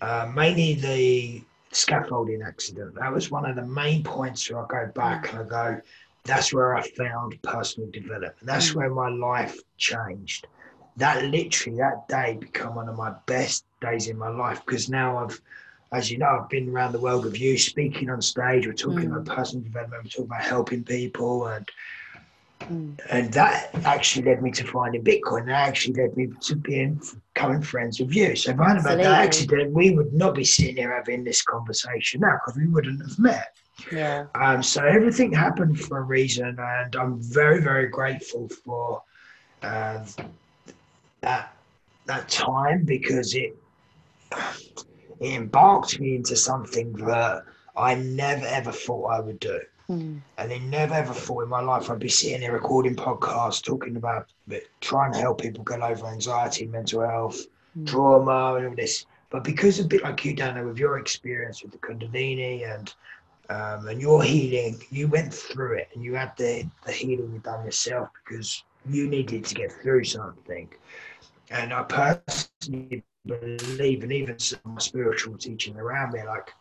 [0.00, 4.92] uh, mainly the scaffolding accident, that was one of the main points where I go
[4.92, 5.30] back mm.
[5.30, 5.80] and I go,
[6.24, 8.36] that's where I found personal development.
[8.42, 8.76] That's mm.
[8.76, 10.46] where my life changed
[10.96, 15.18] that literally that day become one of my best days in my life because now
[15.18, 15.40] I've,
[15.92, 18.66] as you know, I've been around the world with you, speaking on stage.
[18.66, 19.16] We're talking mm.
[19.16, 20.04] about personal development.
[20.04, 21.70] We're talking about helping people, and
[22.60, 22.98] mm.
[23.10, 25.46] and that actually led me to finding Bitcoin.
[25.46, 27.00] That actually led me to being
[27.34, 28.34] becoming friends with you.
[28.34, 31.42] So if I had about that accident, we would not be sitting here having this
[31.42, 33.54] conversation now because we wouldn't have met.
[33.92, 34.26] Yeah.
[34.34, 39.02] Um, so everything happened for a reason, and I'm very, very grateful for
[39.62, 40.04] uh,
[41.20, 41.52] that
[42.06, 43.56] that time because it
[45.20, 47.44] it embarked me into something that
[47.76, 49.60] I never ever thought I would do.
[49.88, 50.20] Mm.
[50.36, 53.96] And I never ever thought in my life I'd be sitting here recording podcasts talking
[53.96, 54.26] about
[54.80, 57.46] trying to help people get over anxiety, mental health,
[57.78, 57.86] mm.
[57.86, 59.06] trauma, and all this.
[59.30, 62.92] But because a bit like you, Dana, with your experience with the Kundalini and
[63.48, 67.38] um, and your healing, you went through it and you had the, the healing you
[67.38, 70.68] done yourself because you needed to get through something.
[71.50, 76.52] And I personally believe, and even some my spiritual teaching around me, like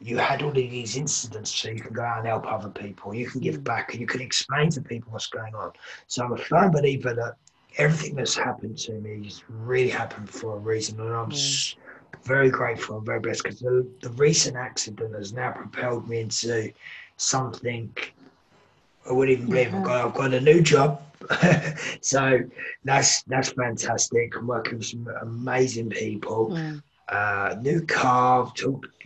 [0.00, 3.14] you had all of these incidents so you can go out and help other people,
[3.14, 3.64] you can give mm.
[3.64, 5.72] back, and you can explain to people what's going on.
[6.06, 7.36] So I'm a firm believer that
[7.78, 11.76] everything that's happened to me has really happened for a reason, and I'm mm.
[12.24, 16.72] very grateful and very blessed because the, the recent accident has now propelled me into
[17.16, 17.94] something
[19.08, 21.02] I wouldn't even believe I've got, I've got a new job.
[22.00, 22.40] so
[22.84, 24.36] that's that's fantastic.
[24.36, 26.50] I'm working with some amazing people.
[26.50, 26.82] Mm.
[27.08, 28.52] Uh, new car.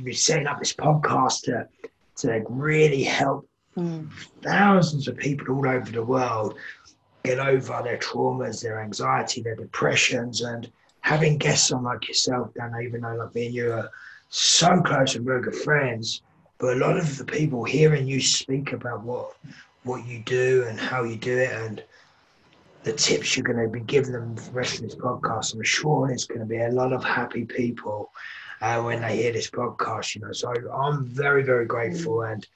[0.01, 1.69] We're setting up this podcast to
[2.17, 4.11] to really help mm.
[4.43, 6.57] thousands of people all over the world
[7.25, 12.75] get over their traumas, their anxiety, their depressions, and having guests on like yourself, Dan,
[12.83, 13.91] even though like me and you are
[14.29, 16.23] so close and very good friends,
[16.59, 19.35] but a lot of the people hearing you speak about what
[19.85, 21.83] what you do and how you do it and
[22.85, 25.55] the tips you're going to be giving them for the rest of this podcast.
[25.55, 28.13] I'm sure there's going to be a lot of happy people
[28.61, 30.33] uh, when they hear this podcast, you know.
[30.33, 32.19] So I'm very, very grateful.
[32.19, 32.33] Mm.
[32.33, 32.47] And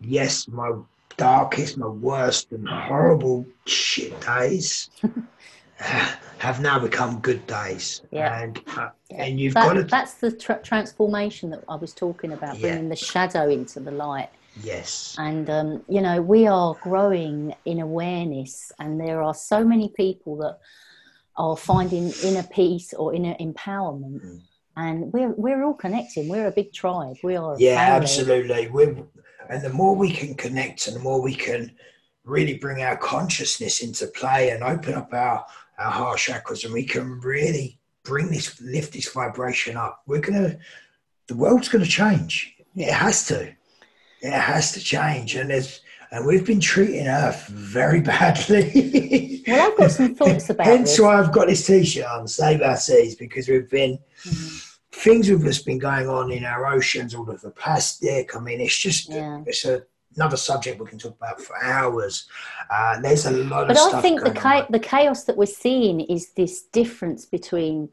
[0.00, 0.72] yes, my
[1.16, 4.90] darkest, my worst, and horrible shit days
[5.76, 8.00] have now become good days.
[8.10, 8.40] Yeah.
[8.40, 9.84] And, uh, and you've that, got to.
[9.84, 12.88] That's the tra- transformation that I was talking about, bringing yeah.
[12.88, 14.30] the shadow into the light.
[14.62, 15.16] Yes.
[15.18, 20.36] And, um, you know, we are growing in awareness, and there are so many people
[20.38, 20.58] that
[21.36, 24.24] are finding inner peace or inner empowerment.
[24.24, 24.40] Mm.
[24.76, 26.28] And we're, we're all connecting.
[26.28, 27.16] We're a big tribe.
[27.22, 27.56] We are.
[27.58, 28.02] Yeah, family.
[28.02, 28.68] absolutely.
[28.68, 28.96] We're,
[29.48, 31.72] and the more we can connect and the more we can
[32.24, 35.44] really bring our consciousness into play and open up our,
[35.78, 40.42] our heart chakras, and we can really bring this, lift this vibration up, we're going
[40.42, 40.58] to,
[41.26, 42.54] the world's going to change.
[42.76, 43.54] It has to
[44.24, 49.42] it has to change, and there's and we've been treating Earth very badly.
[49.48, 51.00] well, I've got some thoughts about Hence this.
[51.00, 54.56] why I've got this T-shirt on, Save Our Seas, because we've been mm-hmm.
[54.92, 58.36] things have just been going on in our oceans, all of the plastic.
[58.36, 59.42] I mean, it's just yeah.
[59.46, 59.82] it's a,
[60.14, 62.28] another subject we can talk about for hours.
[62.70, 63.92] Uh, there's a lot but of.
[63.92, 67.88] But I think the cha- the chaos that we're seeing is this difference between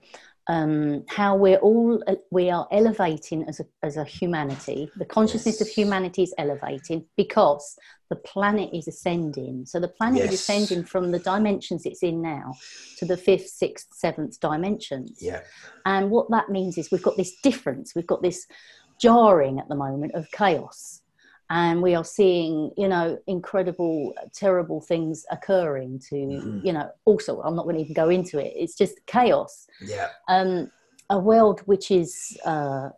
[0.48, 4.89] um, how we're all we are elevating as a, as a humanity.
[4.96, 5.62] The consciousness yes.
[5.62, 7.78] of humanity is elevating because
[8.10, 9.66] the planet is ascending.
[9.66, 10.34] So the planet yes.
[10.34, 12.54] is ascending from the dimensions it's in now
[12.98, 15.20] to the fifth sixth seventh dimensions.
[15.22, 15.42] Yeah.
[15.86, 17.94] And what that means is we've got this difference.
[17.96, 18.48] We've got this
[19.00, 21.01] jarring at the moment of chaos
[21.52, 26.66] and we are seeing you know incredible terrible things occurring to mm-hmm.
[26.66, 30.08] you know also i'm not going to even go into it it's just chaos yeah
[30.30, 30.72] um
[31.10, 32.89] a world which is uh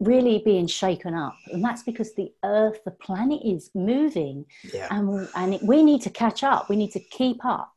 [0.00, 4.44] really being shaken up and that's because the earth the planet is moving
[4.74, 4.86] yeah.
[4.90, 7.72] and and it, we need to catch up we need to keep up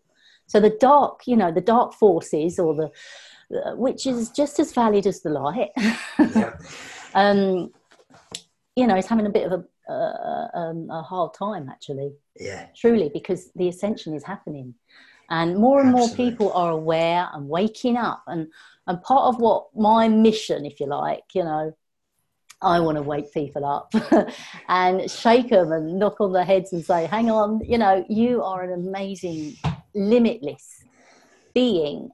[0.47, 2.91] so the dark you know the dark forces or the
[3.57, 5.71] uh, which is just as valid as the light
[6.35, 6.53] yeah.
[7.15, 7.71] um
[8.75, 12.13] you know, is having a bit of a, uh, um, a hard time actually.
[12.39, 12.67] Yeah.
[12.75, 14.75] Truly, because the ascension is happening.
[15.29, 16.25] And more and Absolutely.
[16.25, 18.23] more people are aware and waking up.
[18.27, 18.47] And,
[18.87, 21.73] and part of what my mission, if you like, you know,
[22.61, 23.93] I want to wake people up
[24.67, 28.43] and shake them and knock on their heads and say, hang on, you know, you
[28.43, 29.55] are an amazing,
[29.95, 30.83] limitless
[31.53, 32.09] being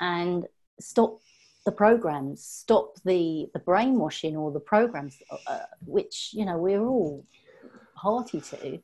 [0.00, 0.46] and
[0.80, 1.20] stop
[1.66, 7.24] the programs, stop the the brainwashing or the programs, uh, which you know we're all
[7.96, 8.78] party to,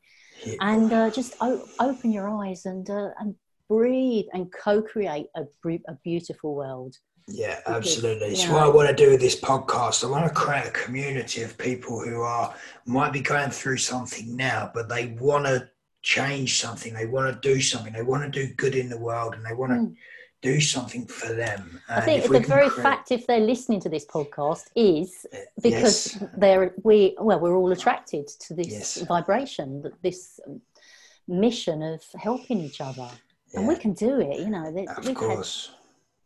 [0.44, 0.54] yeah.
[0.60, 3.34] and uh, just o- open your eyes and uh, and
[3.68, 5.44] breathe and co-create a,
[5.88, 6.96] a beautiful world.
[7.28, 8.28] Yeah, absolutely.
[8.28, 10.04] It's what I want to do with this podcast.
[10.04, 12.54] I want to create a community of people who are
[12.84, 15.68] might be going through something now, but they want to
[16.02, 16.94] change something.
[16.94, 17.92] They want to do something.
[17.92, 19.78] They want to do good in the world, and they want to.
[19.78, 19.96] Mm
[20.52, 21.62] do something for them.
[21.88, 22.86] And I think the very create...
[22.88, 25.38] fact, if they're listening to this podcast, is uh,
[25.68, 26.24] because yes.
[26.42, 28.88] they're we well, we're all attracted to this yes.
[29.14, 29.66] vibration,
[30.02, 30.20] this
[31.44, 33.56] mission of helping each other, yeah.
[33.56, 34.36] and we can do it.
[34.44, 34.66] You know,
[34.96, 35.70] of we've course.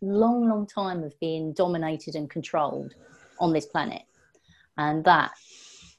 [0.01, 2.93] had long, long time of being dominated and controlled
[3.39, 4.03] on this planet,
[4.77, 5.31] and that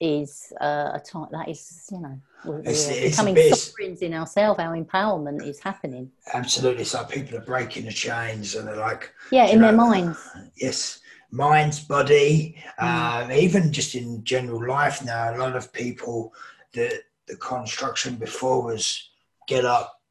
[0.01, 4.59] is uh, a time that is you know we're, it's, it's becoming sovereigns in ourselves
[4.59, 9.13] our empowerment is happening absolutely it's like people are breaking the chains and they're like
[9.31, 10.17] yeah in know, their minds
[10.55, 10.99] yes
[11.29, 13.23] minds body mm.
[13.23, 16.33] um, even just in general life now a lot of people
[16.73, 19.11] the the construction before was
[19.47, 20.01] get up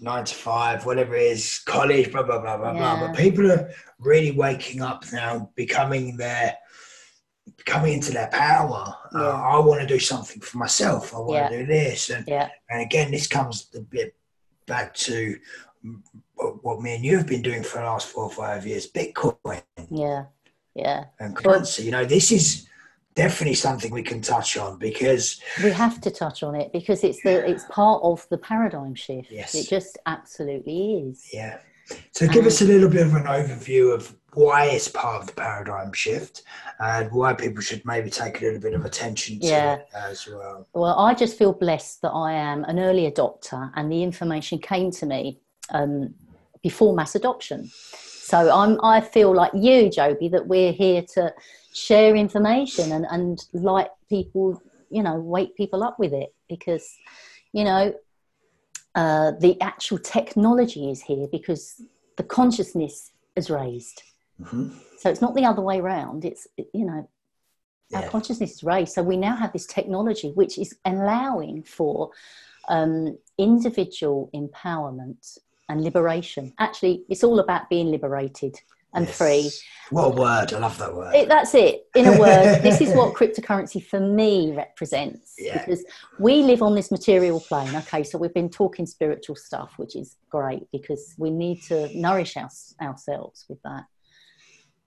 [0.00, 2.96] nine to five, whatever it is, college, blah blah blah blah yeah.
[2.96, 3.08] blah.
[3.08, 6.56] But people are really waking up now, becoming their
[7.64, 8.94] coming into their power.
[9.14, 9.20] Uh, yeah.
[9.20, 11.14] Uh, I want to do something for myself.
[11.14, 11.48] I want yeah.
[11.48, 12.48] to do this, and yeah.
[12.68, 14.14] and again, this comes a bit
[14.66, 15.36] back to
[16.36, 19.62] what me and you have been doing for the last four or five years: Bitcoin.
[19.90, 20.24] Yeah,
[20.74, 21.04] yeah.
[21.18, 21.84] And currency.
[21.84, 22.66] You know, this is
[23.14, 27.22] definitely something we can touch on because we have to touch on it because it's
[27.22, 29.30] the it's part of the paradigm shift.
[29.30, 31.28] Yes, it just absolutely is.
[31.32, 31.58] Yeah.
[32.12, 35.26] So, give um, us a little bit of an overview of why it's part of
[35.26, 36.42] the paradigm shift
[36.78, 39.74] and why people should maybe take a little bit of attention to yeah.
[39.74, 40.66] it as well.
[40.72, 44.90] Well, I just feel blessed that I am an early adopter and the information came
[44.92, 46.14] to me um,
[46.62, 47.70] before mass adoption.
[47.72, 51.34] So I'm, I feel like you, Joby, that we're here to
[51.74, 56.96] share information and, and light people, you know, wake people up with it because,
[57.52, 57.92] you know,
[58.94, 61.80] uh, the actual technology is here because
[62.16, 64.02] the consciousness is raised.
[64.40, 64.70] Mm-hmm.
[64.98, 66.24] So it's not the other way around.
[66.24, 67.08] It's, you know,
[67.90, 68.00] yeah.
[68.00, 68.92] our consciousness is raised.
[68.92, 72.10] So we now have this technology which is allowing for
[72.68, 75.38] um, individual empowerment
[75.68, 76.52] and liberation.
[76.58, 78.60] Actually, it's all about being liberated
[78.92, 79.16] and yes.
[79.16, 79.50] free.
[79.90, 80.52] What a word!
[80.52, 81.14] I love that word.
[81.14, 81.86] It, that's it.
[81.94, 85.34] In a word, this is what cryptocurrency for me represents.
[85.38, 85.58] Yeah.
[85.58, 85.84] Because
[86.18, 87.74] we live on this material plane.
[87.74, 92.36] Okay, so we've been talking spiritual stuff, which is great because we need to nourish
[92.36, 92.50] our,
[92.82, 93.84] ourselves with that.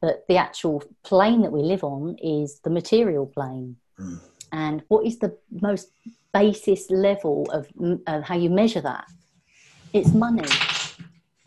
[0.03, 3.77] But the actual plane that we live on is the material plane.
[3.97, 4.19] Mm.
[4.51, 5.91] And what is the most
[6.33, 7.69] basis level of,
[8.05, 9.05] of how you measure that?
[9.93, 10.49] It's money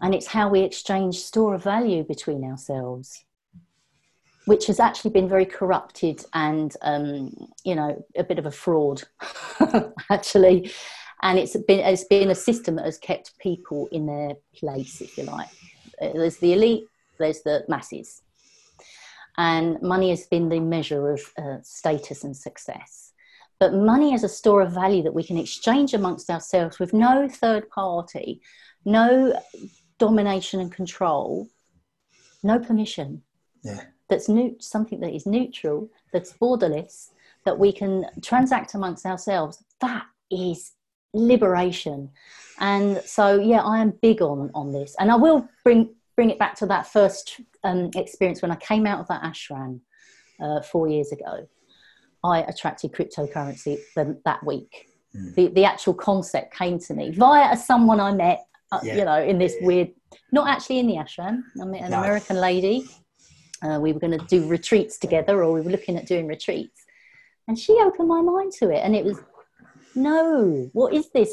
[0.01, 3.25] and it's how we exchange store of value between ourselves
[4.47, 7.35] which has actually been very corrupted and um,
[7.65, 9.03] you know a bit of a fraud
[10.11, 10.71] actually
[11.23, 15.19] and it's been it's been a system that has kept people in their place if
[15.19, 15.49] you like
[16.01, 16.85] there's the elite
[17.19, 18.23] there's the masses
[19.39, 23.13] and money has been the measure of uh, status and success
[23.59, 27.29] but money is a store of value that we can exchange amongst ourselves with no
[27.29, 28.41] third party
[28.87, 29.39] no
[29.99, 31.49] domination and control,
[32.43, 33.23] no permission.
[33.63, 33.83] Yeah.
[34.09, 37.11] That's new, something that is neutral, that's borderless,
[37.45, 39.63] that we can transact amongst ourselves.
[39.81, 40.73] That is
[41.13, 42.11] liberation.
[42.61, 46.39] And so, yeah, I am big on on this, and I will bring bring it
[46.39, 49.81] back to that first um, experience when I came out of that ashram
[50.41, 51.49] uh, four years ago.
[52.25, 53.75] I attracted cryptocurrency
[54.29, 54.73] that week.
[55.15, 55.35] Mm.
[55.37, 58.41] The, the actual concept came to me via someone I met,
[58.73, 58.97] uh, yeah.
[58.97, 59.91] you know, in this weird,
[60.33, 61.43] not actually in the ashram.
[61.61, 61.99] I met an no.
[61.99, 62.77] American lady.
[63.63, 66.85] Uh, we were going to do retreats together, or we were looking at doing retreats.
[67.49, 68.81] And she opened my mind to it.
[68.85, 69.19] And it was,
[69.95, 71.33] no, what is this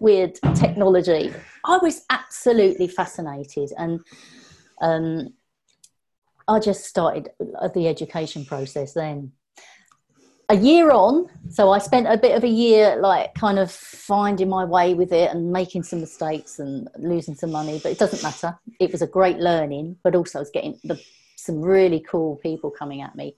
[0.00, 1.32] weird technology?
[1.64, 3.70] I was absolutely fascinated.
[3.78, 4.00] And
[4.80, 5.32] um,
[6.48, 9.32] I just started the education process then
[10.52, 14.50] a year on, so I spent a bit of a year like kind of finding
[14.50, 18.22] my way with it and making some mistakes and losing some money, but it doesn't
[18.22, 18.58] matter.
[18.78, 21.00] It was a great learning, but also I was getting the,
[21.36, 23.34] some really cool people coming at me.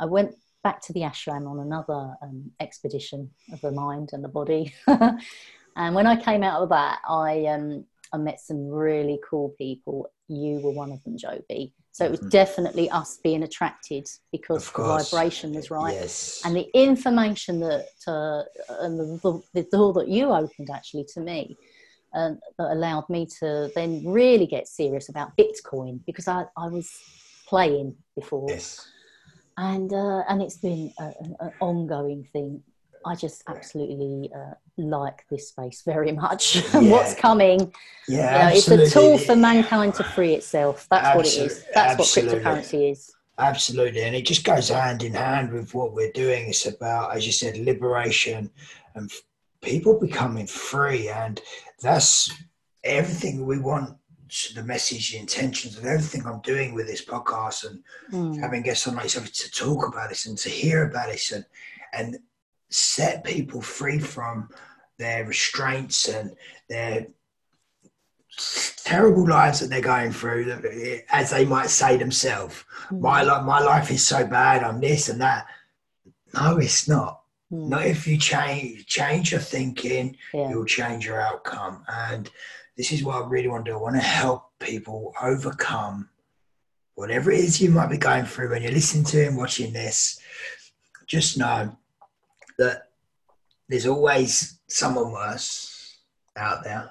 [0.00, 0.34] I went
[0.64, 4.74] back to the ashram on another um, expedition of the mind and the body.
[4.88, 10.10] and when I came out of that, I, um, I met some really cool people.
[10.26, 12.28] You were one of them, Joby so it was mm-hmm.
[12.28, 15.94] definitely us being attracted because the vibration was right.
[15.94, 16.42] Yes.
[16.44, 18.42] And the information that, uh,
[18.82, 21.56] and the, the, door that you opened actually to me,
[22.14, 26.92] uh, that allowed me to then really get serious about Bitcoin because I, I was
[27.48, 28.44] playing before.
[28.50, 28.86] Yes.
[29.56, 32.62] And, uh, and it's been a, an ongoing thing.
[33.06, 37.72] I just absolutely uh, like this space very much and what's coming.
[38.08, 40.86] Yeah, you know, it's a tool for mankind to free itself.
[40.90, 41.64] That's what it is.
[41.74, 42.38] That's absolutely.
[42.38, 43.12] what cryptocurrency is.
[43.38, 46.48] Absolutely, and it just goes hand in hand with what we're doing.
[46.48, 48.50] It's about, as you said, liberation
[48.94, 49.10] and
[49.60, 51.40] people becoming free, and
[51.80, 52.32] that's
[52.84, 53.96] everything we want.
[54.54, 58.40] The message, the intentions of everything I'm doing with this podcast, and mm.
[58.40, 61.44] having guests on like yourself to talk about this and to hear about this, and
[61.92, 62.18] and
[62.68, 64.48] set people free from
[64.98, 66.32] their restraints and
[66.68, 67.06] their
[68.84, 72.64] terrible lives that they're going through, as they might say themselves.
[72.90, 73.00] Mm.
[73.00, 74.62] My life, my life is so bad.
[74.62, 75.46] I'm this and that.
[76.34, 77.22] No, it's not.
[77.52, 77.68] Mm.
[77.68, 80.50] Not if you change change your thinking, yeah.
[80.50, 81.84] you'll change your outcome.
[81.88, 82.30] And
[82.76, 83.76] this is what I really want to do.
[83.76, 86.08] I want to help people overcome
[86.94, 90.18] whatever it is you might be going through when you're listening to and watching this.
[91.06, 91.76] Just know
[92.58, 92.88] that
[93.68, 95.98] there's always someone worse
[96.36, 96.90] out there.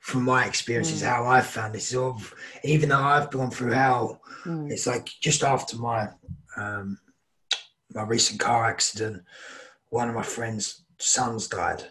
[0.00, 1.06] From my experiences, mm.
[1.06, 2.34] how I've found this, sort of
[2.64, 4.70] even though I've gone through hell, mm.
[4.70, 6.08] it's like just after my
[6.56, 6.98] um,
[7.94, 9.22] my recent car accident,
[9.90, 11.84] one of my friend's sons died,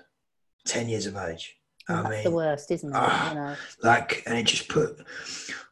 [0.65, 1.55] ten years of age.
[1.87, 2.95] I mean, the worst, isn't it?
[2.95, 3.55] Uh, you know?
[3.83, 4.99] Like, and it just put,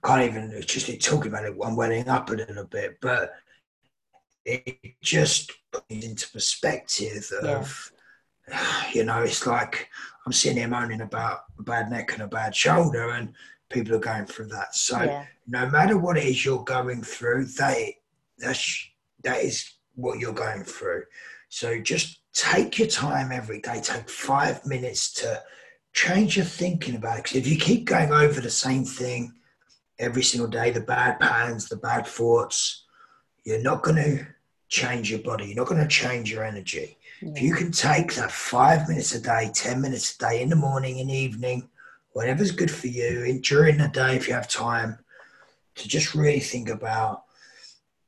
[0.03, 3.33] can't even, just talking about it, I'm welling up a little bit, but
[4.43, 5.51] it just
[5.89, 7.91] into perspective of,
[8.47, 8.83] yeah.
[8.93, 9.89] you know, it's like
[10.25, 13.33] I'm sitting here moaning about a bad neck and a bad shoulder, and
[13.69, 14.75] people are going through that.
[14.75, 15.25] So yeah.
[15.47, 17.97] no matter what it is you're going through, they
[18.37, 18.89] that's
[19.23, 21.03] that is what you're going through.
[21.49, 23.81] So just take your time every day.
[23.81, 25.41] Take five minutes to
[25.93, 27.23] change your thinking about it.
[27.23, 29.33] Because if you keep going over the same thing
[29.97, 32.85] every single day, the bad patterns, the bad thoughts,
[33.43, 34.27] you're not going to
[34.69, 35.45] change your body.
[35.47, 36.97] You're not going to change your energy.
[37.21, 37.31] Yeah.
[37.31, 40.55] If you can take that five minutes a day, 10 minutes a day, in the
[40.55, 41.69] morning, and evening,
[42.11, 44.99] whatever's good for you, and during the day, if you have time,
[45.75, 47.23] to just really think about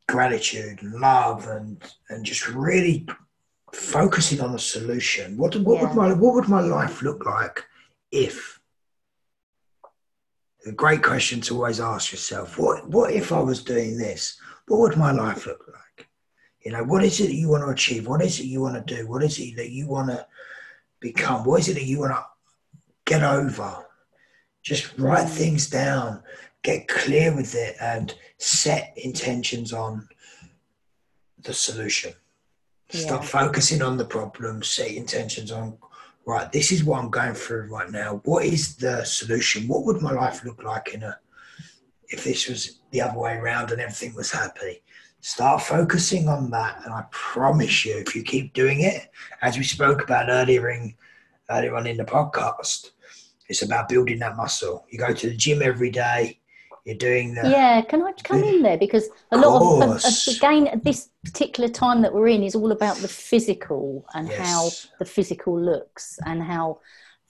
[0.07, 3.07] gratitude and love and, and just really
[3.71, 5.37] focusing on the solution.
[5.37, 5.87] What, what, yeah.
[5.87, 7.63] would my, what would my life look like
[8.11, 8.59] if?
[10.65, 12.57] A great question to always ask yourself.
[12.57, 14.37] What, what if I was doing this?
[14.67, 15.88] What would my life look like?
[16.61, 18.07] You know, what is it that you want to achieve?
[18.07, 19.07] What is it you want to do?
[19.07, 20.25] What is it that you want to
[20.99, 21.43] become?
[21.43, 22.25] What is it that you want to
[23.05, 23.85] get over?
[24.61, 25.29] Just write mm.
[25.29, 26.21] things down,
[26.63, 30.07] get clear with it, and set intentions on
[31.43, 32.13] the solution.
[32.91, 33.01] Yeah.
[33.01, 35.77] Stop focusing on the problem, set intentions on,
[36.25, 38.21] right, this is what I'm going through right now.
[38.25, 39.67] What is the solution?
[39.67, 41.17] What would my life look like in a
[42.09, 44.81] if this was the other way around and everything was happy?
[45.21, 49.09] Start focusing on that, and I promise you, if you keep doing it,
[49.41, 50.95] as we spoke about earlier in
[51.49, 52.91] earlier on in the podcast,
[53.49, 54.85] it's about building that muscle.
[54.89, 56.39] You go to the gym every day.
[56.85, 57.81] You're doing the yeah.
[57.81, 62.01] Can I come in there because a lot of, of, of again this particular time
[62.01, 64.39] that we're in is all about the physical and yes.
[64.39, 66.79] how the physical looks and how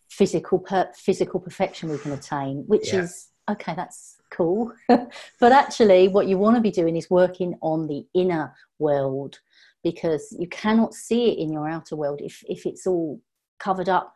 [0.08, 3.02] physical per, physical perfection we can attain, which yeah.
[3.02, 3.74] is okay.
[3.76, 4.72] That's cool.
[4.88, 9.40] but actually, what you want to be doing is working on the inner world
[9.84, 13.20] because you cannot see it in your outer world if, if it's all
[13.60, 14.14] covered up,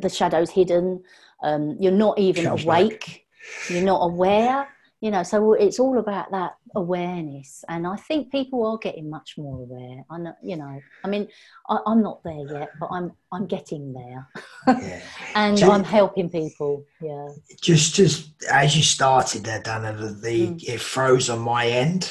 [0.00, 1.02] the shadows hidden,
[1.42, 3.26] um, you're not even awake.
[3.68, 4.68] you're not aware
[5.02, 9.34] you know so it's all about that awareness and i think people are getting much
[9.36, 10.04] more aware.
[10.08, 11.28] I know you know i mean
[11.68, 14.28] I, am not there yet but i'm i'm getting there.
[14.68, 15.00] Yeah.
[15.34, 17.28] and just, i'm helping people yeah.
[17.60, 20.64] Just just as you started there dana the, the mm.
[20.64, 22.08] it froze on my end.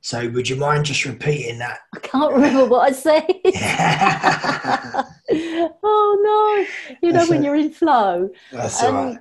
[0.00, 1.80] So would you mind just repeating that?
[1.94, 3.26] I can't remember what i said.
[5.30, 6.98] Oh no.
[7.02, 8.30] You know that's when a, you're in flow.
[8.50, 9.18] That's um, all right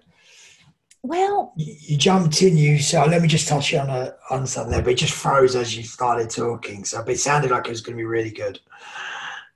[1.07, 2.57] well, you, jumped in.
[2.57, 4.97] You so uh, let me just touch you on a, on something there, but it
[4.97, 6.83] just froze as you started talking.
[6.85, 8.59] So it sounded like it was going to be really good.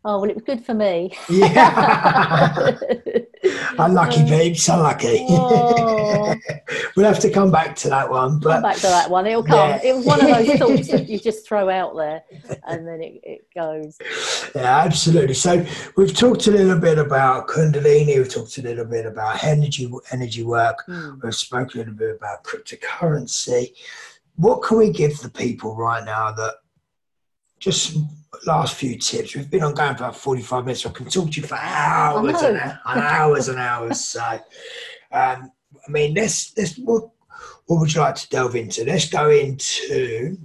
[0.05, 1.15] Oh well, it was good for me.
[1.29, 2.77] Yeah,
[3.77, 5.25] unlucky peeps, unlucky.
[5.29, 6.35] Oh.
[6.95, 8.39] we'll have to come back to that one.
[8.39, 9.27] But come back to that one.
[9.27, 9.69] It'll come.
[9.69, 9.81] Yeah.
[9.83, 12.23] It was one of those thoughts that you just throw out there,
[12.67, 13.97] and then it, it goes.
[14.55, 15.33] Yeah, absolutely.
[15.33, 15.65] So
[15.97, 18.17] we've talked a little bit about Kundalini.
[18.17, 20.83] We've talked a little bit about energy energy work.
[20.87, 21.21] Mm.
[21.23, 23.73] We've spoken a little bit about cryptocurrency.
[24.35, 26.55] What can we give the people right now that
[27.59, 27.97] just
[28.45, 29.35] last few tips.
[29.35, 31.55] We've been on going for about 45 minutes, so I can talk to you for
[31.55, 34.03] hours and, and, hours and hours.
[34.03, 34.21] So,
[35.11, 35.51] um,
[35.87, 37.09] I mean, let's, let's what,
[37.65, 38.85] what would you like to delve into?
[38.85, 40.37] Let's go into.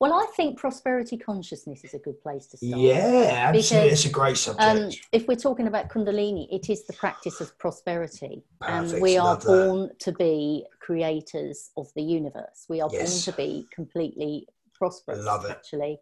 [0.00, 2.78] Well, I think prosperity consciousness is a good place to start.
[2.78, 3.88] Yeah, absolutely.
[3.88, 4.62] Because, it's a great subject.
[4.62, 8.42] Um, if we're talking about Kundalini, it is the practice of prosperity.
[8.60, 10.00] and um, we are born that.
[10.00, 12.66] to be creators of the universe.
[12.68, 13.24] We are yes.
[13.24, 15.20] born to be completely prosperous.
[15.20, 15.52] I love it.
[15.52, 16.00] Actually,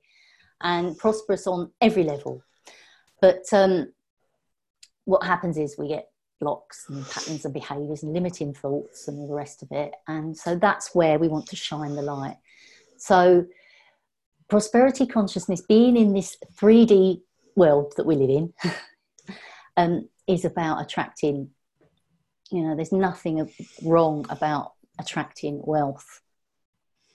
[0.62, 2.42] and prosperous on every level.
[3.20, 3.92] But um,
[5.04, 6.08] what happens is we get
[6.40, 9.92] blocks and patterns of behaviors and limiting thoughts and all the rest of it.
[10.08, 12.36] And so that's where we want to shine the light.
[12.98, 13.46] So,
[14.48, 17.22] prosperity consciousness, being in this 3D
[17.56, 18.54] world that we live in,
[19.76, 21.50] um, is about attracting,
[22.50, 23.48] you know, there's nothing
[23.84, 26.20] wrong about attracting wealth.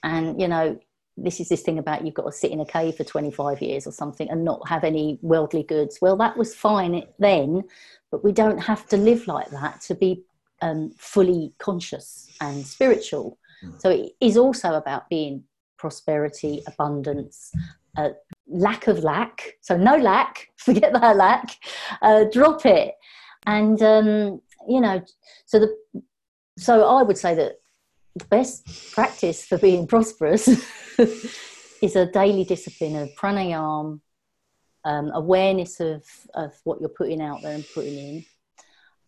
[0.02, 0.78] And, you know,
[1.22, 3.86] this is this thing about you've got to sit in a cave for 25 years
[3.86, 5.98] or something and not have any worldly goods.
[6.00, 7.64] Well, that was fine then,
[8.10, 10.24] but we don't have to live like that to be
[10.62, 13.38] um, fully conscious and spiritual.
[13.64, 13.80] Mm.
[13.80, 15.44] So it is also about being
[15.76, 17.52] prosperity, abundance,
[17.96, 18.10] uh,
[18.46, 19.54] lack of lack.
[19.60, 21.56] So no lack, forget that lack,
[22.02, 22.94] uh, drop it.
[23.46, 25.02] And, um, you know,
[25.46, 26.02] so the,
[26.58, 27.60] so I would say that
[28.26, 30.48] best practice for being prosperous
[31.82, 34.00] is a daily discipline of pranayam,
[34.84, 36.04] um, awareness of,
[36.34, 38.24] of what you're putting out there and putting in.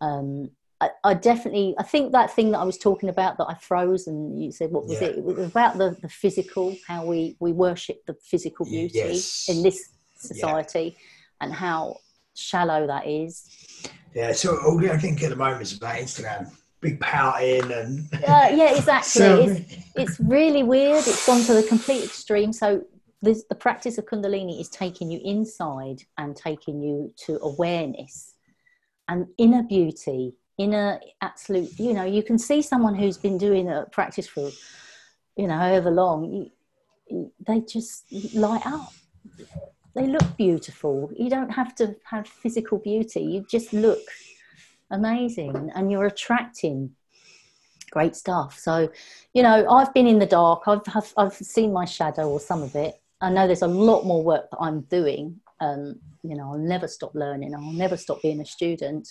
[0.00, 0.50] Um,
[0.80, 4.06] I, I, definitely, I think that thing that I was talking about that I froze
[4.06, 5.08] and you said, what was yeah.
[5.08, 5.18] it?
[5.18, 9.48] It was about the, the physical, how we, we worship the physical beauty yes.
[9.48, 11.46] in this society yeah.
[11.46, 11.96] and how
[12.34, 13.46] shallow that is.
[14.14, 16.50] Yeah, so all I think at the moment is about Instagram
[16.80, 19.20] big pouting and uh, yeah exactly.
[19.20, 21.06] So, it's, it's really weird.
[21.06, 22.52] It's gone to the complete extreme.
[22.52, 22.84] So
[23.22, 28.34] this, the practice of kundalini is taking you inside and taking you to awareness
[29.08, 33.86] and inner beauty inner absolute you know you can see someone who's been doing a
[33.92, 34.50] practice for
[35.34, 36.50] you know however long you,
[37.46, 38.92] they just light up.
[39.94, 41.10] They look beautiful.
[41.16, 43.22] You don't have to have physical beauty.
[43.22, 44.00] You just look
[44.90, 45.70] amazing.
[45.74, 46.94] And you're attracting
[47.90, 48.58] great stuff.
[48.58, 48.90] So
[49.34, 50.62] you know i've been in the dark.
[50.66, 52.94] I've i've, I've seen my shadow or some of it.
[53.20, 55.40] I know there's a lot more work that i'm doing.
[55.60, 57.54] Um, you know i'll never stop learning.
[57.54, 59.08] I'll never stop being a student.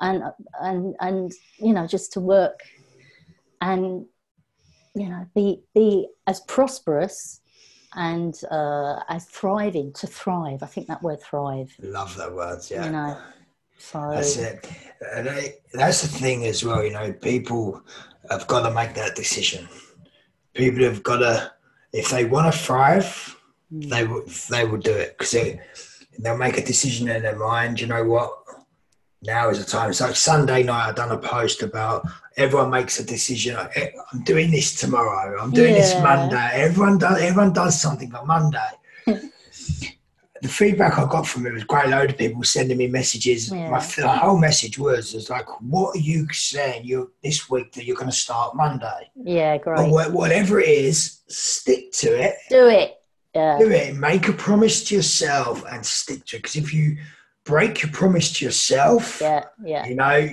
[0.00, 0.22] And
[0.60, 2.60] and and you know just to work
[3.62, 4.04] and
[4.94, 7.40] you know be be as prosperous
[7.94, 10.62] and uh, as thriving to thrive.
[10.62, 11.72] I think that word thrive.
[11.80, 12.84] Love that word yeah.
[12.84, 13.18] You know
[13.78, 14.68] so that's it.
[15.14, 16.84] And I, that's the thing as well.
[16.84, 17.82] You know, people
[18.30, 19.68] have got to make that decision.
[20.54, 21.52] People have got to,
[21.92, 23.36] if they want to thrive,
[23.72, 23.88] mm.
[23.88, 24.24] they will.
[24.50, 25.60] They will do it because they,
[26.18, 27.80] they'll make a decision in their mind.
[27.80, 28.32] You know what?
[29.22, 29.92] Now is the time.
[29.92, 32.06] So Sunday night, I done a post about
[32.36, 33.56] everyone makes a decision.
[33.56, 35.40] I'm doing this tomorrow.
[35.40, 35.80] I'm doing yeah.
[35.80, 36.50] this Monday.
[36.54, 37.20] Everyone does.
[37.20, 38.58] Everyone does something on Monday.
[40.46, 41.88] the feedback I got from it was great.
[41.88, 43.50] Load of people sending me messages.
[43.50, 43.68] Yeah.
[43.68, 46.84] My the whole message was, was like, "What are you saying?
[46.84, 49.10] You this week that you're going to start Monday?
[49.16, 49.80] Yeah, great.
[49.80, 52.36] Or whatever it is, stick to it.
[52.48, 53.00] Do it.
[53.34, 53.58] Yeah.
[53.58, 53.96] Do it.
[53.96, 56.42] Make a promise to yourself and stick to it.
[56.42, 56.96] Because if you
[57.44, 60.28] break your promise to yourself, yeah, yeah, you know,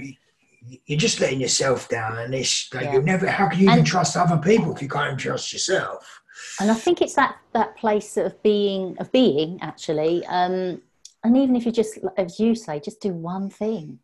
[0.86, 2.94] you're just letting yourself down, and this like, yeah.
[2.94, 3.28] you never.
[3.28, 6.22] How can you and, even trust other people if you can't trust yourself?
[6.60, 10.26] And I think it's that that place of being of being actually.
[10.26, 10.82] Um,
[11.24, 14.00] and even if you just, as you say, just do one thing,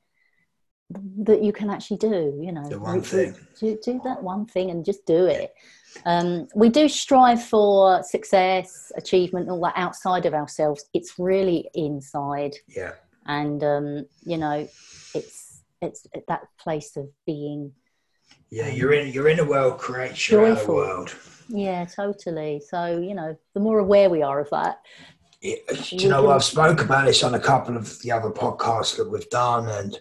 [1.20, 2.39] that you can actually do.
[2.41, 3.36] You know, The one thing.
[3.60, 5.54] Do, do that one thing and just do it.
[6.06, 10.86] Um, we do strive for success, achievement, all that outside of ourselves.
[10.93, 12.93] It's really inside, Yeah.
[13.26, 14.68] and um, you know,
[15.14, 17.74] it's it's that place of being.
[18.52, 20.76] Yeah, you're in you're in a world creates your Joyful.
[20.76, 21.16] world.
[21.47, 22.62] Yeah, totally.
[22.68, 24.82] So you know, the more aware we are of that,
[25.41, 29.30] you know, I've spoke about this on a couple of the other podcasts that we've
[29.30, 30.00] done, and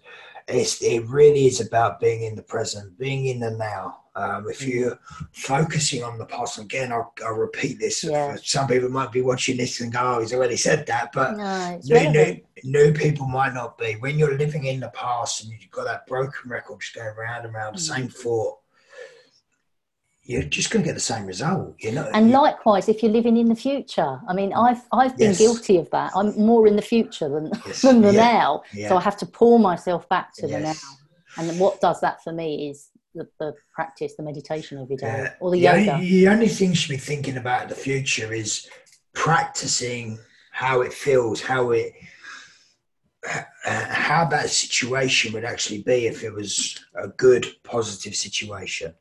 [0.49, 4.01] it's it really is about being in the present, being in the now.
[4.17, 4.99] Um, if you're
[5.33, 8.03] focusing on the past, again, I'll, I'll repeat this.
[8.03, 8.37] Yeah.
[8.43, 11.81] Some people might be watching this and go, "Oh, he's already said that," but no,
[11.85, 13.93] new, new, new people might not be.
[13.95, 17.45] When you're living in the past and you've got that broken record just going round
[17.45, 17.95] and round, the Mm.
[17.97, 18.59] same thought,
[20.29, 21.75] you're just going to get the same result.
[21.79, 25.29] You know, And likewise, if you're living in the future, I mean, I've I've been
[25.31, 25.39] Yes.
[25.39, 26.13] guilty of that.
[26.15, 28.89] I'm more in the future than Yes, than the yeah, now, yeah.
[28.91, 30.75] so I have to pull myself back to the now.
[31.39, 35.35] And what does that for me is the, the practice, the meditation every day, Yeah.
[35.41, 35.95] or the the yoga.
[35.95, 38.69] Only, the only thing you should be thinking about in the future is
[39.15, 40.19] practicing
[40.53, 41.93] how it feels, how it,
[43.27, 48.93] uh, how that situation would actually be if it was a good, positive situation.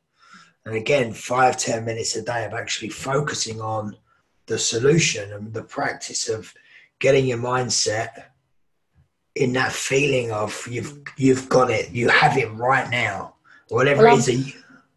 [0.68, 3.96] And again, five, ten minutes a day of actually focusing on
[4.44, 6.52] the solution and the practice of
[6.98, 8.24] getting your mindset
[9.34, 13.36] in that feeling of you've you've got it, you have it right now.
[13.70, 14.52] Whatever Well, it is that you,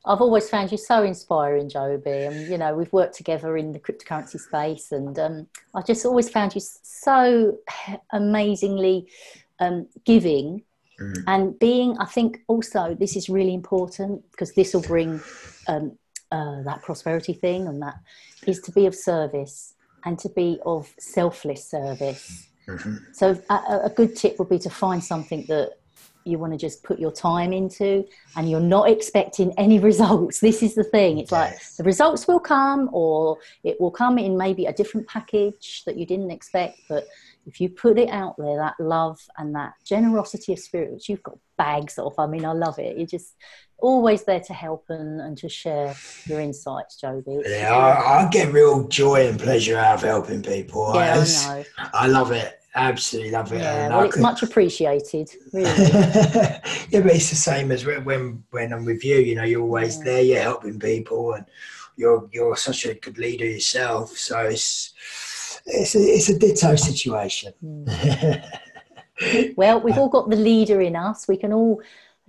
[0.05, 3.80] I've always found you so inspiring, Joby, and you know we've worked together in the
[3.80, 7.59] cryptocurrency space, and um, I just always found you so
[8.11, 9.07] amazingly
[9.61, 10.63] um, giving
[11.01, 11.24] Mm.
[11.28, 11.97] and being.
[11.97, 15.19] I think also this is really important because this will bring
[15.68, 15.97] um,
[16.32, 17.95] uh, that prosperity thing, and that
[18.47, 19.74] is to be of service
[20.05, 22.47] and to be of selfless service.
[22.68, 22.99] Mhm.
[23.14, 25.72] So a, a- good tip would be to find something that
[26.24, 28.05] you want to just put your time into
[28.36, 30.39] and you're not expecting any results.
[30.39, 31.18] This is the thing.
[31.18, 35.84] It's like the results will come or it will come in maybe a different package
[35.86, 36.78] that you didn't expect.
[36.88, 37.07] But
[37.47, 41.24] if you put it out there, that love and that generosity of spirit, which you've
[41.24, 42.97] got bags of, I mean, I love it.
[42.97, 43.36] You're just
[43.82, 45.93] always there to help and, and to share
[46.25, 47.39] your insights, Joby.
[47.45, 50.91] Yeah, I, I get real joy and pleasure out of helping people.
[50.95, 51.63] yeah, I know.
[51.93, 52.57] I love it.
[52.73, 53.59] Absolutely love it.
[53.59, 55.67] Yeah, And well, I it's could- much appreciated, really.
[55.82, 56.61] yeah,
[57.01, 59.17] but it's the same as when when, when I'm with you.
[59.17, 60.03] You know, you're always Yeah.
[60.05, 60.21] there.
[60.21, 61.45] You're helping people, and
[61.97, 64.17] you're you're such a good leader yourself.
[64.17, 64.93] So it's
[65.65, 67.53] it's a, it's a ditto situation.
[67.63, 69.53] Mm.
[69.55, 71.27] Well, we've all got the leader in us.
[71.27, 71.82] We can all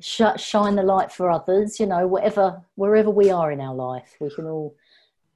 [0.03, 1.81] sh- shine the light for others.
[1.81, 4.75] You know, whatever, wherever we are in our life, we can all,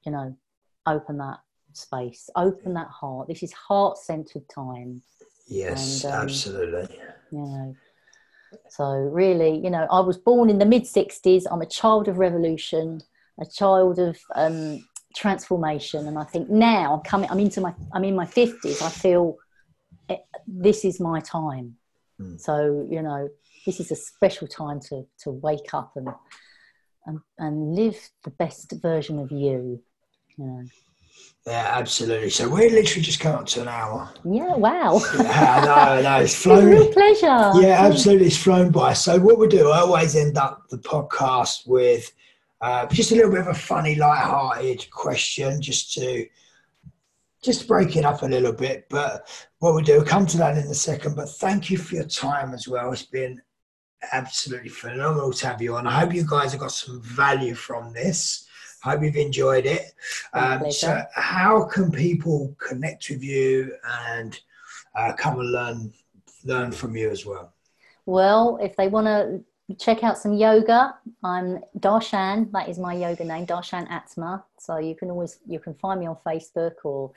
[0.05, 0.37] you know,
[0.87, 1.39] open that
[1.73, 3.29] space, open that heart.
[3.29, 5.03] This is heart-centered time.
[5.49, 6.99] yes, And, um, absolutely.
[7.31, 7.77] You know,
[8.69, 11.45] so really, you know, I was born in the mid '60s.
[11.51, 13.03] I'm a child of revolution,
[13.41, 17.29] a child of um, transformation, and I think now I'm coming.
[17.31, 17.75] I'm into my.
[17.93, 18.83] I'm in my 50s.
[18.83, 19.37] I feel
[20.09, 21.77] it, this is my time.
[22.21, 22.41] Mm.
[22.41, 23.29] So you know,
[23.67, 26.09] this is a special time to to wake up and
[27.07, 29.83] and, and live the best version of you.
[30.37, 30.65] You know.
[31.47, 32.31] Yeah, absolutely.
[32.31, 34.11] So we're literally just come up to an hour.
[34.25, 34.57] Yeah.
[34.57, 35.01] Wow.
[35.17, 36.65] Yeah, no, no, it's it's a flown.
[36.67, 37.61] real pleasure.
[37.61, 38.27] Yeah, absolutely.
[38.27, 38.93] It's flown by.
[38.95, 42.13] So what we do, I always end up the podcast with
[42.61, 46.27] uh, just a little bit of a funny, light-hearted question, just to
[47.43, 48.87] just break it up a little bit.
[48.91, 49.29] But
[49.61, 51.15] what we do, we'll come to that in a second.
[51.15, 52.93] But thank you for your time as well.
[52.93, 53.41] It's been
[54.13, 55.87] absolutely phenomenal to have you on.
[55.87, 58.47] I hope you guys have got some value from this.
[58.85, 59.93] I hope you've enjoyed it.
[60.33, 63.73] Um, so, how can people connect with you
[64.11, 64.39] and
[64.95, 65.93] uh, come and learn
[66.45, 67.53] learn from you as well?
[68.05, 69.43] Well, if they want to
[69.75, 70.95] check out some yoga,
[71.25, 72.53] I'm Darshan.
[72.53, 74.45] That is my yoga name, Darshan Atma.
[74.59, 77.11] So you can always you can find me on Facebook or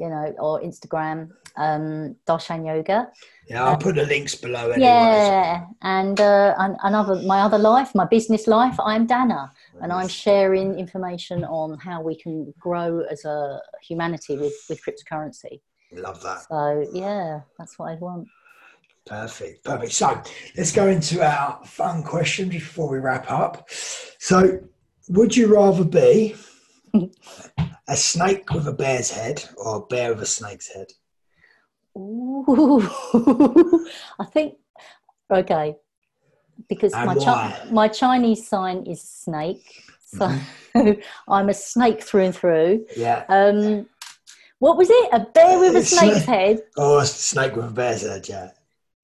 [0.00, 3.08] you know or Instagram, um, Darshan Yoga.
[3.46, 4.80] Yeah, I'll put the links below anyway.
[4.80, 8.76] Yeah, and uh, and another my other life, my business life.
[8.80, 14.54] I'm Dana, and I'm sharing information on how we can grow as a humanity with
[14.68, 15.60] with cryptocurrency.
[15.92, 16.46] Love that.
[16.48, 18.28] So yeah, that's what I want.
[19.06, 19.64] Perfect.
[19.64, 19.92] Perfect.
[19.92, 20.22] So
[20.56, 23.68] let's go into our fun question before we wrap up.
[23.70, 24.60] So,
[25.08, 26.36] would you rather be
[27.90, 30.86] a snake with a bear's head or a bear with a snake's head?
[31.98, 32.88] Ooh,
[34.20, 34.54] I think
[35.30, 35.76] okay,
[36.68, 37.16] because And my?
[37.16, 40.32] Chi- my Chinese sign is snake, so
[41.28, 42.86] I'm a snake through and through.
[42.96, 43.24] Yeah.
[43.28, 43.88] Um,
[44.60, 45.08] what was it?
[45.12, 46.62] A bear with a snake's head.
[46.76, 48.50] Oh, a snake with a bear's head, yeah.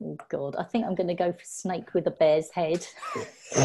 [0.05, 2.87] Oh God, I think I'm going to go for snake with a bear's head.
[3.55, 3.65] Can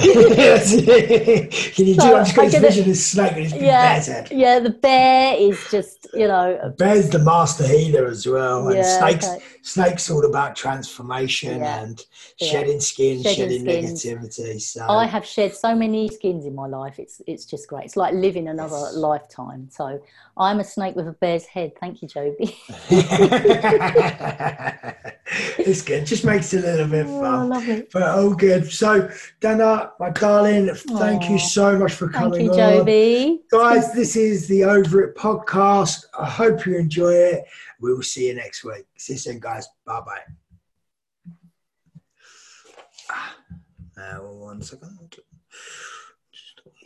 [1.87, 2.01] you do?
[2.15, 4.27] I'm just going to vision this snake with his Yeah, bear's head.
[4.31, 4.59] yeah.
[4.59, 8.99] The bear is just, you know, Bear's the master healer as well, and yeah.
[8.99, 9.27] snakes.
[9.27, 9.43] okay.
[9.63, 11.81] Snakes all about transformation Yeah.
[11.81, 12.05] and
[12.39, 14.61] shedding skin, Shedding shedding, negativity.
[14.61, 16.97] So I have shed so many skins in my life.
[16.99, 17.85] It's it's just great.
[17.85, 18.95] It's like living another Yes.
[18.95, 19.67] lifetime.
[19.71, 19.99] So
[20.37, 21.73] I'm a snake with a bear's head.
[21.79, 22.55] Thank you, Joby.
[25.59, 26.05] it's good.
[26.05, 27.15] Just makes it a little bit fun.
[27.15, 27.49] Oh, fun.
[27.49, 27.87] lovely.
[27.93, 28.71] But all good.
[28.71, 29.09] So,
[29.39, 32.47] Dana, my darling, thank you so much for coming.
[32.47, 32.77] Thank you, on.
[32.77, 33.41] Joby.
[33.51, 36.05] Guys, this is the Over It podcast.
[36.17, 37.45] I hope you enjoy it.
[37.79, 38.85] We will see you next week.
[38.97, 39.67] See you soon, guys.
[39.85, 40.23] Bye bye.
[43.97, 45.17] Uh, one second.